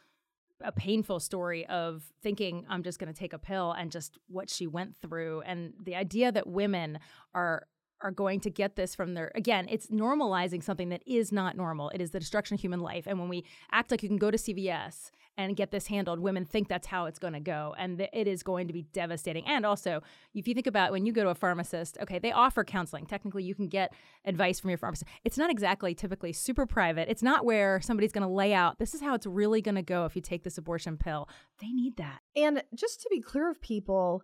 a 0.63 0.73
painful 0.73 1.21
story 1.21 1.67
of 1.67 2.03
thinking 2.23 2.67
I'm 2.69 2.83
just 2.83 2.99
going 2.99 3.13
to 3.13 3.19
take 3.19 3.33
a 3.33 3.39
pill 3.39 3.73
and 3.73 3.91
just 3.91 4.19
what 4.29 4.51
she 4.51 4.67
went 4.67 4.97
through. 4.97 5.43
And 5.43 5.73
the 5.83 5.95
idea 5.95 6.33
that 6.33 6.47
women 6.47 6.99
are 7.35 7.67
are 8.01 8.13
going 8.13 8.39
to 8.39 8.49
get 8.49 8.77
this 8.77 8.95
from 8.95 9.15
their 9.15 9.33
again 9.35 9.67
it's 9.69 9.89
normalizing 9.89 10.63
something 10.63 10.89
that 10.91 11.03
is 11.07 11.33
not 11.33 11.57
normal. 11.57 11.91
It 11.91 12.01
is 12.01 12.13
the 12.13 12.21
destruction 12.21 12.55
of 12.55 12.61
human 12.61 12.81
life. 12.81 13.07
And 13.07 13.19
when 13.19 13.29
we 13.29 13.45
act 13.73 13.91
like 13.91 14.03
you 14.03 14.09
can 14.09 14.19
go 14.19 14.31
to 14.31 14.39
cvs 14.39 15.11
and 15.39 15.57
get 15.57 15.71
this 15.71 15.87
handled 15.87 16.19
women 16.19 16.45
think 16.45 16.69
that's 16.69 16.89
how 16.89 17.07
it's 17.07 17.19
going 17.19 17.33
to 17.33 17.41
go 17.41 17.75
and 17.79 17.99
th- 17.99 18.11
it 18.13 18.27
is 18.27 18.43
going 18.43 18.67
to 18.67 18.73
be 18.73 18.83
devastating 18.93 19.47
and 19.47 19.65
also 19.65 20.03
if 20.35 20.47
you 20.47 20.53
think 20.53 20.67
about 20.67 20.93
when 20.93 21.07
you 21.07 21.13
go 21.13 21.23
to 21.23 21.31
a 21.31 21.35
pharmacist 21.35 21.97
okay 22.03 22.19
they 22.19 22.33
offer 22.33 22.65
counseling 22.65 23.07
technically 23.07 23.45
you 23.45 23.55
can 23.55 23.69
get 23.69 23.95
advice 24.27 24.61
from 24.61 24.69
your 24.69 24.77
pharmacist 24.77 25.09
it's 25.25 25.39
not 25.39 25.51
exactly 25.51 25.95
typically 25.95 26.33
super 26.33 26.67
private 26.67 27.09
it's 27.09 27.23
not 27.23 27.45
where 27.45 27.81
somebody's 27.81 28.13
going 28.13 28.27
to 28.27 28.33
lay 28.33 28.53
out 28.53 28.79
this 28.79 28.95
is 28.95 29.01
how 29.01 29.15
it's 29.15 29.27
really 29.27 29.63
going 29.63 29.77
to 29.77 29.83
go 29.83 30.05
if 30.05 30.15
you 30.15 30.21
take 30.21 30.43
this 30.43 30.59
abortion 30.59 30.99
pill 30.99 31.29
they 31.61 31.69
need 31.69 31.97
that 31.97 32.19
and 32.37 32.63
just 32.75 33.01
to 33.01 33.09
be 33.11 33.21
clear 33.21 33.49
of 33.49 33.61
people 33.63 34.23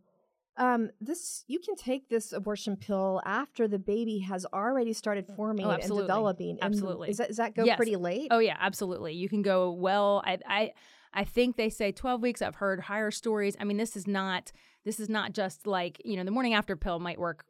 um, 0.56 0.90
this 1.00 1.44
you 1.48 1.58
can 1.58 1.74
take 1.74 2.08
this 2.08 2.32
abortion 2.32 2.76
pill 2.76 3.20
after 3.24 3.66
the 3.66 3.78
baby 3.78 4.20
has 4.20 4.46
already 4.52 4.92
started 4.92 5.26
forming 5.36 5.66
oh, 5.66 5.70
and 5.70 5.82
developing. 5.82 6.58
Absolutely. 6.62 7.10
Is 7.10 7.16
that 7.16 7.28
does 7.28 7.38
that 7.38 7.54
go 7.54 7.64
yes. 7.64 7.76
pretty 7.76 7.96
late? 7.96 8.28
Oh 8.30 8.38
yeah, 8.38 8.56
absolutely. 8.60 9.14
You 9.14 9.28
can 9.28 9.42
go 9.42 9.72
well. 9.72 10.22
I 10.24 10.38
I 10.46 10.72
I 11.14 11.24
think 11.24 11.56
they 11.56 11.70
say 11.70 11.92
12 11.92 12.20
weeks. 12.20 12.42
I've 12.42 12.56
heard 12.56 12.80
higher 12.80 13.10
stories. 13.10 13.56
I 13.58 13.64
mean, 13.64 13.76
this 13.76 13.96
is 13.96 14.06
not 14.06 14.52
this 14.84 15.00
is 15.00 15.08
not 15.08 15.32
just 15.32 15.66
like 15.66 16.02
you 16.04 16.16
know 16.16 16.24
the 16.24 16.30
morning 16.30 16.54
after 16.54 16.76
pill 16.76 16.98
might 16.98 17.18
work, 17.18 17.44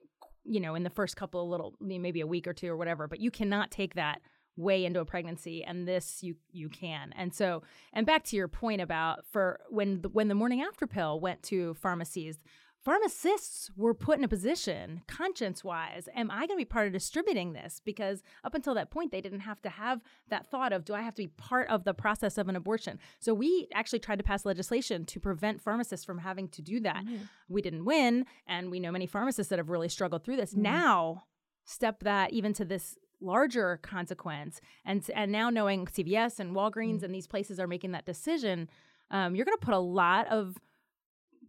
you 0.45 0.61
know, 0.61 0.75
in 0.75 0.85
the 0.85 0.91
first 0.91 1.17
couple 1.17 1.43
of 1.43 1.49
little 1.49 1.75
maybe 1.81 2.21
a 2.21 2.27
week 2.27 2.47
or 2.47 2.53
two 2.53 2.69
or 2.69 2.77
whatever. 2.77 3.09
But 3.09 3.21
you 3.21 3.31
cannot 3.31 3.71
take 3.71 3.95
that 3.95 4.21
way 4.57 4.85
into 4.85 5.01
a 5.01 5.05
pregnancy 5.05 5.65
and 5.65 5.89
this 5.89 6.23
you 6.23 6.37
you 6.53 6.69
can 6.69 7.13
and 7.17 7.35
so 7.35 7.61
and 7.93 8.07
back 8.07 8.23
to 8.23 8.37
your 8.37 8.47
point 8.47 8.81
about 8.81 9.25
for 9.33 9.59
when 9.69 10.01
the, 10.03 10.09
when 10.11 10.29
the 10.29 10.35
morning 10.35 10.63
after 10.63 10.87
pill 10.87 11.19
went 11.19 11.43
to 11.43 11.75
pharmacies 11.75 12.39
pharmacists 12.85 13.71
were 13.77 13.95
put 13.95 14.19
in 14.19 14.25
a 14.25 14.29
position, 14.29 15.03
conscience 15.07 15.65
wise, 15.65 16.09
am 16.15 16.31
I 16.31 16.39
going 16.47 16.51
to 16.51 16.57
be 16.57 16.65
part 16.65 16.87
of 16.87 16.93
distributing 16.93 17.55
this? 17.55 17.81
Because 17.83 18.23
up 18.45 18.55
until 18.55 18.75
that 18.75 18.91
point, 18.91 19.11
they 19.11 19.23
didn't 19.23 19.41
have 19.41 19.63
to 19.63 19.71
have 19.71 20.03
that 20.29 20.47
thought 20.47 20.73
of, 20.73 20.85
do 20.85 20.95
I 20.95 21.01
have 21.01 21.15
to 21.15 21.23
be 21.23 21.29
part 21.29 21.69
of 21.69 21.85
the 21.85 21.95
process 21.95 22.37
of 22.37 22.49
an 22.49 22.57
abortion? 22.57 22.99
So 23.21 23.33
we 23.33 23.69
actually 23.73 24.01
tried 24.01 24.19
to 24.19 24.25
pass 24.25 24.45
legislation 24.45 25.07
to 25.07 25.19
prevent 25.19 25.63
pharmacists 25.63 26.05
from 26.05 26.19
having 26.19 26.49
to 26.49 26.63
do 26.63 26.79
that. 26.81 27.05
Mm-hmm. 27.05 27.25
We 27.49 27.63
didn't 27.63 27.87
win, 27.87 28.27
and 28.47 28.71
we 28.71 28.81
know 28.81 28.93
many 28.93 29.07
pharmacists 29.07 29.49
that 29.51 29.59
have 29.59 29.71
really 29.71 29.89
struggled 29.89 30.23
through 30.23 30.37
this. 30.37 30.53
Mm-hmm. 30.53 30.63
Now, 30.63 31.25
step 31.65 32.03
that 32.03 32.33
even 32.33 32.53
to 32.55 32.65
this 32.65 32.99
larger 33.21 33.79
consequence 33.79 34.61
and 34.85 35.09
and 35.15 35.33
now 35.33 35.49
knowing 35.49 35.87
CVS 35.87 36.41
and 36.41 36.55
Walgreens 36.55 36.97
mm-hmm. 36.97 37.05
and 37.07 37.15
these 37.15 37.27
places 37.27 37.59
are 37.59 37.67
making 37.67 37.93
that 37.93 38.05
decision 38.05 38.69
um, 39.11 39.35
you're 39.35 39.47
going 39.47 39.57
to 39.57 39.65
put 39.65 39.73
a 39.73 39.79
lot 39.79 40.27
of 40.29 40.59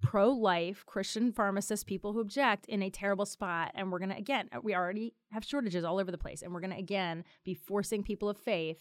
pro 0.02 0.30
life 0.30 0.86
Christian 0.86 1.32
pharmacists, 1.32 1.84
people 1.84 2.14
who 2.14 2.20
object, 2.20 2.66
in 2.68 2.82
a 2.82 2.90
terrible 2.90 3.26
spot. 3.26 3.72
And 3.76 3.92
we're 3.92 4.00
going 4.00 4.10
to, 4.10 4.18
again, 4.18 4.50
we 4.64 4.76
already 4.76 5.14
have 5.32 5.44
shortages 5.44 5.84
all 5.84 6.00
over 6.00 6.12
the 6.12 6.18
place. 6.18 6.42
And 6.42 6.54
we're 6.54 6.62
going 6.62 6.74
to, 6.74 6.80
again, 6.80 7.24
be 7.44 7.54
forcing 7.54 8.04
people 8.04 8.30
of 8.30 8.38
faith 8.38 8.78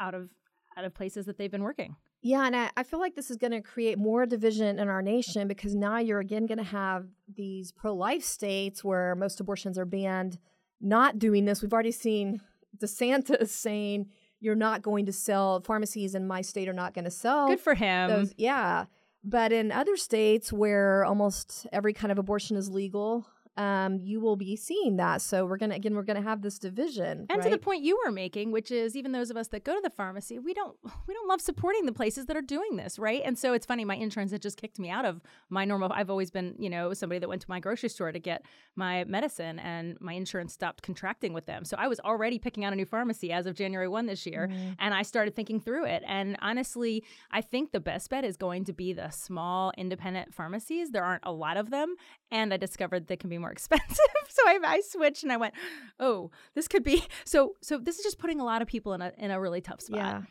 out 0.00 0.14
of 0.14 0.30
out 0.76 0.84
of 0.84 0.94
places 0.94 1.26
that 1.26 1.36
they've 1.36 1.50
been 1.50 1.62
working. 1.62 1.96
Yeah, 2.22 2.46
and 2.46 2.54
I, 2.54 2.70
I 2.76 2.82
feel 2.84 3.00
like 3.00 3.14
this 3.14 3.30
is 3.30 3.36
going 3.36 3.50
to 3.50 3.60
create 3.60 3.98
more 3.98 4.24
division 4.26 4.78
in 4.78 4.88
our 4.88 5.02
nation 5.02 5.48
because 5.48 5.74
now 5.74 5.98
you're 5.98 6.20
again 6.20 6.46
going 6.46 6.58
to 6.58 6.64
have 6.64 7.06
these 7.34 7.72
pro 7.72 7.94
life 7.94 8.22
states 8.22 8.84
where 8.84 9.14
most 9.14 9.40
abortions 9.40 9.76
are 9.76 9.84
banned 9.84 10.38
not 10.80 11.18
doing 11.18 11.44
this. 11.44 11.62
We've 11.62 11.72
already 11.72 11.92
seen 11.92 12.40
DeSantis 12.78 13.48
saying 13.48 14.06
you're 14.40 14.54
not 14.54 14.82
going 14.82 15.06
to 15.06 15.12
sell 15.12 15.60
pharmacies 15.60 16.14
in 16.14 16.26
my 16.26 16.42
state 16.42 16.68
are 16.68 16.72
not 16.72 16.94
going 16.94 17.04
to 17.04 17.10
sell. 17.10 17.48
Good 17.48 17.60
for 17.60 17.74
him. 17.74 18.10
Those, 18.10 18.34
yeah. 18.36 18.86
But 19.24 19.52
in 19.52 19.70
other 19.70 19.96
states 19.96 20.52
where 20.52 21.04
almost 21.04 21.66
every 21.72 21.92
kind 21.92 22.10
of 22.10 22.18
abortion 22.18 22.56
is 22.56 22.68
legal, 22.68 23.26
um, 23.56 23.98
you 24.00 24.20
will 24.20 24.36
be 24.36 24.56
seeing 24.56 24.96
that. 24.96 25.20
So 25.20 25.44
we're 25.44 25.58
gonna 25.58 25.74
again, 25.74 25.94
we're 25.94 26.02
gonna 26.02 26.22
have 26.22 26.40
this 26.40 26.58
division. 26.58 27.26
And 27.28 27.38
right? 27.38 27.42
to 27.42 27.50
the 27.50 27.58
point 27.58 27.82
you 27.82 28.00
were 28.04 28.10
making, 28.10 28.50
which 28.50 28.70
is 28.70 28.96
even 28.96 29.12
those 29.12 29.30
of 29.30 29.36
us 29.36 29.48
that 29.48 29.64
go 29.64 29.74
to 29.74 29.80
the 29.82 29.90
pharmacy, 29.90 30.38
we 30.38 30.54
don't 30.54 30.76
we 31.06 31.14
don't 31.14 31.28
love 31.28 31.40
supporting 31.40 31.84
the 31.86 31.92
places 31.92 32.26
that 32.26 32.36
are 32.36 32.42
doing 32.42 32.76
this, 32.76 32.98
right? 32.98 33.20
And 33.24 33.38
so 33.38 33.52
it's 33.52 33.66
funny, 33.66 33.84
my 33.84 33.96
insurance 33.96 34.32
had 34.32 34.40
just 34.40 34.56
kicked 34.56 34.78
me 34.78 34.88
out 34.88 35.04
of 35.04 35.20
my 35.50 35.64
normal. 35.64 35.92
I've 35.92 36.10
always 36.10 36.30
been, 36.30 36.54
you 36.58 36.70
know, 36.70 36.94
somebody 36.94 37.18
that 37.18 37.28
went 37.28 37.42
to 37.42 37.50
my 37.50 37.60
grocery 37.60 37.90
store 37.90 38.10
to 38.10 38.18
get 38.18 38.42
my 38.74 39.04
medicine, 39.04 39.58
and 39.58 39.98
my 40.00 40.14
insurance 40.14 40.54
stopped 40.54 40.82
contracting 40.82 41.34
with 41.34 41.46
them. 41.46 41.64
So 41.64 41.76
I 41.78 41.88
was 41.88 42.00
already 42.00 42.38
picking 42.38 42.64
out 42.64 42.72
a 42.72 42.76
new 42.76 42.86
pharmacy 42.86 43.32
as 43.32 43.46
of 43.46 43.54
January 43.54 43.88
one 43.88 44.06
this 44.06 44.24
year, 44.24 44.48
mm-hmm. 44.50 44.72
and 44.78 44.94
I 44.94 45.02
started 45.02 45.36
thinking 45.36 45.60
through 45.60 45.84
it. 45.86 46.02
And 46.06 46.36
honestly, 46.40 47.04
I 47.30 47.42
think 47.42 47.72
the 47.72 47.80
best 47.80 48.08
bet 48.08 48.24
is 48.24 48.36
going 48.38 48.64
to 48.64 48.72
be 48.72 48.94
the 48.94 49.10
small 49.10 49.72
independent 49.76 50.34
pharmacies. 50.34 50.90
There 50.90 51.04
aren't 51.04 51.24
a 51.24 51.32
lot 51.32 51.58
of 51.58 51.70
them, 51.70 51.96
and 52.30 52.54
I 52.54 52.56
discovered 52.56 53.08
they 53.08 53.16
can 53.16 53.28
be 53.28 53.41
more 53.42 53.52
expensive. 53.52 53.98
so 54.28 54.42
I, 54.46 54.58
I 54.64 54.80
switched 54.80 55.22
and 55.22 55.32
I 55.32 55.36
went, 55.36 55.54
oh, 56.00 56.30
this 56.54 56.68
could 56.68 56.82
be 56.82 57.04
so. 57.24 57.56
So 57.60 57.78
this 57.78 57.98
is 57.98 58.04
just 58.04 58.18
putting 58.18 58.40
a 58.40 58.44
lot 58.44 58.62
of 58.62 58.68
people 58.68 58.94
in 58.94 59.02
a 59.02 59.12
in 59.18 59.30
a 59.30 59.38
really 59.38 59.60
tough 59.60 59.82
spot. 59.82 59.98
Yeah. 59.98 60.22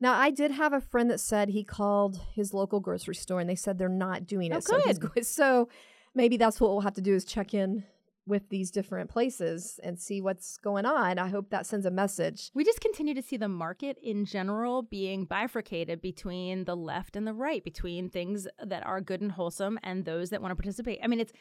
Now 0.00 0.14
I 0.14 0.30
did 0.30 0.52
have 0.52 0.72
a 0.72 0.80
friend 0.80 1.10
that 1.10 1.20
said 1.20 1.48
he 1.48 1.64
called 1.64 2.20
his 2.34 2.54
local 2.54 2.80
grocery 2.80 3.16
store 3.16 3.40
and 3.40 3.50
they 3.50 3.56
said 3.56 3.78
they're 3.78 3.88
not 3.88 4.26
doing 4.26 4.52
oh, 4.52 4.56
it. 4.56 4.66
Oh, 4.70 4.92
good. 4.92 5.26
So, 5.26 5.32
so 5.66 5.68
maybe 6.14 6.36
that's 6.36 6.60
what 6.60 6.70
we'll 6.70 6.80
have 6.80 6.94
to 6.94 7.02
do 7.02 7.14
is 7.14 7.24
check 7.24 7.52
in 7.52 7.84
with 8.30 8.48
these 8.48 8.70
different 8.70 9.10
places 9.10 9.78
and 9.82 9.98
see 9.98 10.22
what's 10.22 10.56
going 10.56 10.86
on. 10.86 11.18
I 11.18 11.28
hope 11.28 11.50
that 11.50 11.66
sends 11.66 11.84
a 11.84 11.90
message. 11.90 12.50
We 12.54 12.64
just 12.64 12.80
continue 12.80 13.12
to 13.12 13.22
see 13.22 13.36
the 13.36 13.48
market 13.48 13.98
in 14.02 14.24
general 14.24 14.82
being 14.82 15.24
bifurcated 15.24 16.00
between 16.00 16.64
the 16.64 16.76
left 16.76 17.16
and 17.16 17.26
the 17.26 17.34
right, 17.34 17.62
between 17.62 18.08
things 18.08 18.46
that 18.64 18.86
are 18.86 19.00
good 19.00 19.20
and 19.20 19.32
wholesome 19.32 19.78
and 19.82 20.04
those 20.04 20.30
that 20.30 20.40
want 20.40 20.52
to 20.52 20.56
participate. 20.56 21.00
I 21.02 21.08
mean, 21.08 21.20
it's 21.20 21.32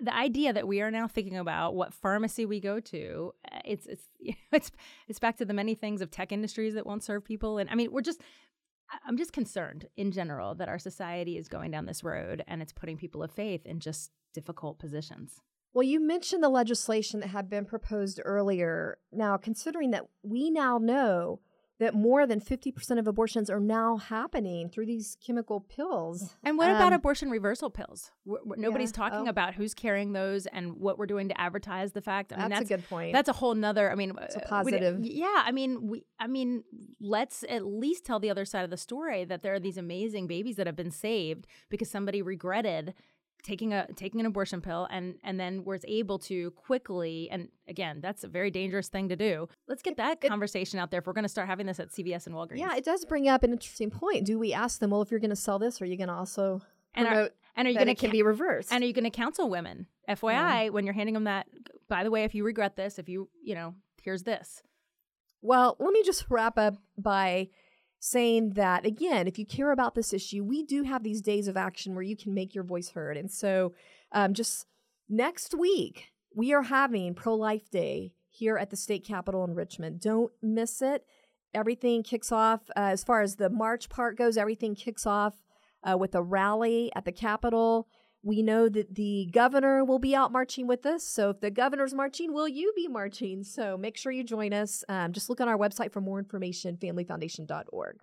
the 0.00 0.14
idea 0.14 0.52
that 0.52 0.66
we 0.66 0.80
are 0.80 0.90
now 0.90 1.08
thinking 1.08 1.36
about 1.36 1.74
what 1.74 1.92
pharmacy 1.92 2.46
we 2.46 2.60
go 2.60 2.80
to. 2.80 3.34
Uh, 3.52 3.58
it's 3.64 3.86
it's 3.86 4.08
it's 4.52 4.70
it's 5.08 5.18
back 5.18 5.36
to 5.38 5.44
the 5.44 5.52
many 5.52 5.74
things 5.74 6.00
of 6.00 6.10
tech 6.10 6.32
industries 6.32 6.74
that 6.74 6.86
won't 6.86 7.02
serve 7.02 7.24
people, 7.24 7.58
and 7.58 7.68
I 7.68 7.74
mean, 7.74 7.90
we're 7.92 8.00
just 8.00 8.22
I'm 9.06 9.16
just 9.16 9.32
concerned 9.32 9.86
in 9.96 10.12
general 10.12 10.54
that 10.56 10.68
our 10.68 10.78
society 10.78 11.38
is 11.38 11.48
going 11.48 11.70
down 11.70 11.86
this 11.86 12.04
road 12.04 12.44
and 12.46 12.62
it's 12.62 12.72
putting 12.72 12.96
people 12.96 13.22
of 13.22 13.30
faith 13.30 13.64
in 13.66 13.80
just 13.80 14.10
difficult 14.34 14.78
positions. 14.78 15.40
Well, 15.74 15.82
you 15.82 16.00
mentioned 16.00 16.42
the 16.42 16.48
legislation 16.48 17.20
that 17.20 17.30
had 17.30 17.48
been 17.48 17.64
proposed 17.64 18.20
earlier. 18.24 18.98
Now, 19.10 19.36
considering 19.36 19.90
that 19.92 20.04
we 20.22 20.50
now 20.50 20.78
know 20.78 21.40
that 21.82 21.94
more 21.94 22.28
than 22.28 22.40
50% 22.40 22.98
of 23.00 23.08
abortions 23.08 23.50
are 23.50 23.58
now 23.58 23.96
happening 23.96 24.68
through 24.68 24.86
these 24.86 25.16
chemical 25.24 25.60
pills. 25.60 26.36
And 26.44 26.58
what 26.58 26.68
um, 26.68 26.76
about 26.76 26.92
abortion 26.92 27.30
reversal 27.30 27.70
pills? 27.70 28.12
nobody's 28.56 28.90
yeah, 28.90 28.96
talking 28.96 29.26
oh. 29.26 29.30
about 29.30 29.54
who's 29.54 29.74
carrying 29.74 30.12
those 30.12 30.46
and 30.46 30.76
what 30.76 30.98
we're 30.98 31.06
doing 31.06 31.28
to 31.28 31.40
advertise 31.40 31.92
the 31.92 32.00
fact. 32.00 32.32
I 32.32 32.36
mean, 32.36 32.50
that's, 32.50 32.60
that's 32.60 32.70
a 32.70 32.76
good 32.76 32.88
point. 32.88 33.12
That's 33.12 33.28
a 33.28 33.32
whole 33.32 33.54
nother, 33.54 33.90
I 33.90 33.94
mean, 33.94 34.12
it's 34.22 34.36
a 34.36 34.44
uh, 34.44 34.48
positive. 34.48 35.00
yeah. 35.00 35.42
I 35.44 35.50
mean, 35.50 35.88
we, 35.88 36.04
I 36.20 36.26
mean, 36.26 36.62
let's 37.00 37.44
at 37.48 37.64
least 37.64 38.04
tell 38.04 38.20
the 38.20 38.30
other 38.30 38.44
side 38.44 38.64
of 38.64 38.70
the 38.70 38.76
story 38.76 39.24
that 39.24 39.42
there 39.42 39.54
are 39.54 39.60
these 39.60 39.78
amazing 39.78 40.26
babies 40.28 40.56
that 40.56 40.66
have 40.66 40.76
been 40.76 40.90
saved 40.92 41.46
because 41.68 41.90
somebody 41.90 42.22
regretted 42.22 42.94
taking 43.42 43.72
a 43.72 43.86
taking 43.94 44.20
an 44.20 44.26
abortion 44.26 44.60
pill 44.60 44.86
and 44.90 45.16
and 45.24 45.38
then 45.38 45.64
was 45.64 45.84
able 45.88 46.18
to 46.18 46.50
quickly 46.52 47.28
and 47.30 47.48
again 47.68 48.00
that's 48.00 48.24
a 48.24 48.28
very 48.28 48.50
dangerous 48.50 48.88
thing 48.88 49.08
to 49.08 49.16
do. 49.16 49.48
Let's 49.66 49.82
get 49.82 49.96
that 49.96 50.18
it, 50.22 50.28
conversation 50.28 50.78
out 50.78 50.90
there 50.90 51.00
if 51.00 51.06
we're 51.06 51.12
going 51.12 51.24
to 51.24 51.28
start 51.28 51.48
having 51.48 51.66
this 51.66 51.80
at 51.80 51.90
cvs 51.90 52.26
and 52.26 52.34
walgreens. 52.34 52.58
Yeah 52.58 52.76
it 52.76 52.84
does 52.84 53.04
bring 53.04 53.28
up 53.28 53.42
an 53.42 53.52
interesting 53.52 53.90
point. 53.90 54.24
Do 54.24 54.38
we 54.38 54.52
ask 54.52 54.80
them 54.80 54.90
well 54.90 55.02
if 55.02 55.10
you're 55.10 55.20
going 55.20 55.30
to 55.30 55.36
sell 55.36 55.58
this 55.58 55.82
are 55.82 55.86
you 55.86 55.96
going 55.96 56.08
to 56.08 56.14
also 56.14 56.62
and 56.94 57.08
are, 57.08 57.30
and 57.56 57.66
are 57.66 57.70
you 57.70 57.76
going 57.76 57.88
to 57.88 57.94
can 57.94 58.10
ca- 58.10 58.12
be 58.12 58.22
reversed? 58.22 58.72
and 58.72 58.82
are 58.82 58.86
you 58.86 58.92
going 58.92 59.04
to 59.04 59.10
counsel 59.10 59.50
women? 59.50 59.86
Fyi 60.08 60.32
yeah. 60.32 60.68
when 60.68 60.84
you're 60.84 60.94
handing 60.94 61.14
them 61.14 61.24
that 61.24 61.46
by 61.88 62.04
the 62.04 62.10
way 62.10 62.24
if 62.24 62.34
you 62.34 62.44
regret 62.44 62.76
this 62.76 62.98
if 62.98 63.08
you 63.08 63.28
you 63.42 63.54
know 63.54 63.74
here's 64.02 64.22
this. 64.22 64.62
Well 65.40 65.76
let 65.80 65.92
me 65.92 66.02
just 66.04 66.26
wrap 66.28 66.58
up 66.58 66.76
by 66.96 67.48
saying 68.04 68.50
that, 68.54 68.84
again, 68.84 69.28
if 69.28 69.38
you 69.38 69.46
care 69.46 69.70
about 69.70 69.94
this 69.94 70.12
issue, 70.12 70.42
we 70.42 70.64
do 70.64 70.82
have 70.82 71.04
these 71.04 71.22
days 71.22 71.46
of 71.46 71.56
action 71.56 71.94
where 71.94 72.02
you 72.02 72.16
can 72.16 72.34
make 72.34 72.52
your 72.52 72.64
voice 72.64 72.90
heard. 72.90 73.16
And 73.16 73.30
so 73.30 73.74
um, 74.10 74.34
just 74.34 74.66
next 75.08 75.54
week, 75.54 76.08
we 76.34 76.52
are 76.52 76.64
having 76.64 77.14
Pro 77.14 77.36
Life 77.36 77.70
Day 77.70 78.12
here 78.28 78.58
at 78.58 78.70
the 78.70 78.76
state 78.76 79.06
capitol 79.06 79.44
in 79.44 79.54
Richmond. 79.54 80.00
Don't 80.00 80.32
miss 80.42 80.82
it. 80.82 81.04
Everything 81.54 82.02
kicks 82.02 82.32
off, 82.32 82.62
uh, 82.70 82.90
as 82.90 83.04
far 83.04 83.22
as 83.22 83.36
the 83.36 83.50
march 83.50 83.88
part 83.88 84.18
goes, 84.18 84.36
everything 84.36 84.74
kicks 84.74 85.06
off 85.06 85.34
uh, 85.84 85.96
with 85.96 86.16
a 86.16 86.22
rally 86.22 86.90
at 86.96 87.04
the 87.04 87.12
Capitol. 87.12 87.86
We 88.24 88.40
know 88.40 88.68
that 88.68 88.94
the 88.94 89.28
governor 89.32 89.84
will 89.84 89.98
be 89.98 90.14
out 90.14 90.30
marching 90.30 90.68
with 90.68 90.86
us. 90.86 91.02
So 91.02 91.30
if 91.30 91.40
the 91.40 91.50
governor's 91.50 91.92
marching, 91.92 92.32
will 92.32 92.46
you 92.46 92.72
be 92.76 92.86
marching? 92.86 93.42
So 93.42 93.76
make 93.76 93.96
sure 93.96 94.12
you 94.12 94.22
join 94.22 94.52
us. 94.52 94.84
Um, 94.88 95.12
just 95.12 95.28
look 95.28 95.40
on 95.40 95.48
our 95.48 95.58
website 95.58 95.92
for 95.92 96.00
more 96.00 96.20
information, 96.20 96.76
familyfoundation.org. 96.76 97.98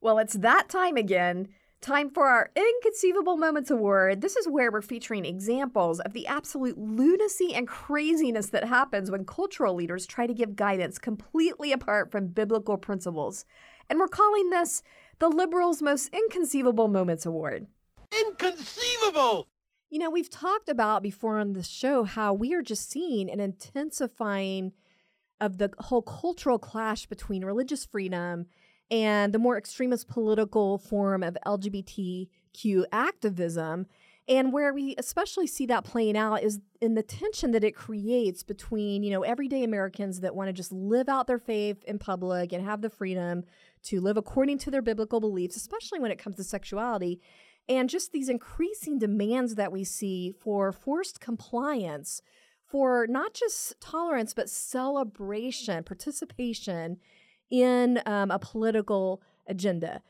Well, 0.00 0.18
it's 0.18 0.34
that 0.34 0.70
time 0.70 0.96
again. 0.96 1.48
Time 1.82 2.10
for 2.10 2.28
our 2.28 2.50
Inconceivable 2.56 3.36
Moments 3.36 3.70
Award. 3.70 4.20
This 4.20 4.36
is 4.36 4.48
where 4.48 4.70
we're 4.70 4.82
featuring 4.82 5.24
examples 5.24 6.00
of 6.00 6.12
the 6.12 6.26
absolute 6.28 6.78
lunacy 6.78 7.54
and 7.54 7.68
craziness 7.68 8.46
that 8.50 8.64
happens 8.64 9.10
when 9.10 9.24
cultural 9.24 9.74
leaders 9.74 10.06
try 10.06 10.26
to 10.26 10.32
give 10.32 10.56
guidance 10.56 10.98
completely 10.98 11.72
apart 11.72 12.10
from 12.10 12.28
biblical 12.28 12.78
principles. 12.78 13.44
And 13.90 13.98
we're 13.98 14.08
calling 14.08 14.50
this 14.50 14.82
the 15.22 15.28
Liberals' 15.28 15.80
Most 15.80 16.12
Inconceivable 16.12 16.88
Moments 16.88 17.24
Award. 17.24 17.68
Inconceivable! 18.26 19.46
You 19.88 20.00
know, 20.00 20.10
we've 20.10 20.28
talked 20.28 20.68
about 20.68 21.00
before 21.00 21.38
on 21.38 21.52
the 21.52 21.62
show 21.62 22.02
how 22.02 22.34
we 22.34 22.54
are 22.54 22.60
just 22.60 22.90
seeing 22.90 23.30
an 23.30 23.38
intensifying 23.38 24.72
of 25.40 25.58
the 25.58 25.70
whole 25.78 26.02
cultural 26.02 26.58
clash 26.58 27.06
between 27.06 27.44
religious 27.44 27.84
freedom 27.84 28.46
and 28.90 29.32
the 29.32 29.38
more 29.38 29.56
extremist 29.56 30.08
political 30.08 30.76
form 30.76 31.22
of 31.22 31.38
LGBTQ 31.46 32.86
activism. 32.90 33.86
And 34.28 34.52
where 34.52 34.72
we 34.72 34.94
especially 34.98 35.48
see 35.48 35.66
that 35.66 35.84
playing 35.84 36.16
out 36.16 36.44
is 36.44 36.60
in 36.80 36.94
the 36.94 37.02
tension 37.02 37.50
that 37.52 37.64
it 37.64 37.74
creates 37.74 38.44
between, 38.44 39.02
you 39.02 39.10
know, 39.10 39.22
everyday 39.22 39.64
Americans 39.64 40.20
that 40.20 40.36
want 40.36 40.48
to 40.48 40.52
just 40.52 40.70
live 40.70 41.08
out 41.08 41.26
their 41.26 41.40
faith 41.40 41.82
in 41.84 41.98
public 41.98 42.52
and 42.52 42.64
have 42.64 42.82
the 42.82 42.90
freedom 42.90 43.42
to 43.84 44.00
live 44.00 44.16
according 44.16 44.58
to 44.58 44.70
their 44.70 44.82
biblical 44.82 45.18
beliefs, 45.18 45.56
especially 45.56 45.98
when 45.98 46.12
it 46.12 46.18
comes 46.18 46.36
to 46.36 46.44
sexuality, 46.44 47.20
and 47.68 47.88
just 47.88 48.12
these 48.12 48.28
increasing 48.28 48.98
demands 48.98 49.56
that 49.56 49.72
we 49.72 49.82
see 49.82 50.32
for 50.32 50.72
forced 50.72 51.20
compliance, 51.20 52.22
for 52.64 53.06
not 53.08 53.34
just 53.34 53.80
tolerance, 53.80 54.34
but 54.34 54.48
celebration, 54.48 55.82
participation 55.82 56.98
in 57.50 58.00
um, 58.06 58.30
a 58.30 58.38
political 58.38 59.20
agenda. 59.46 60.00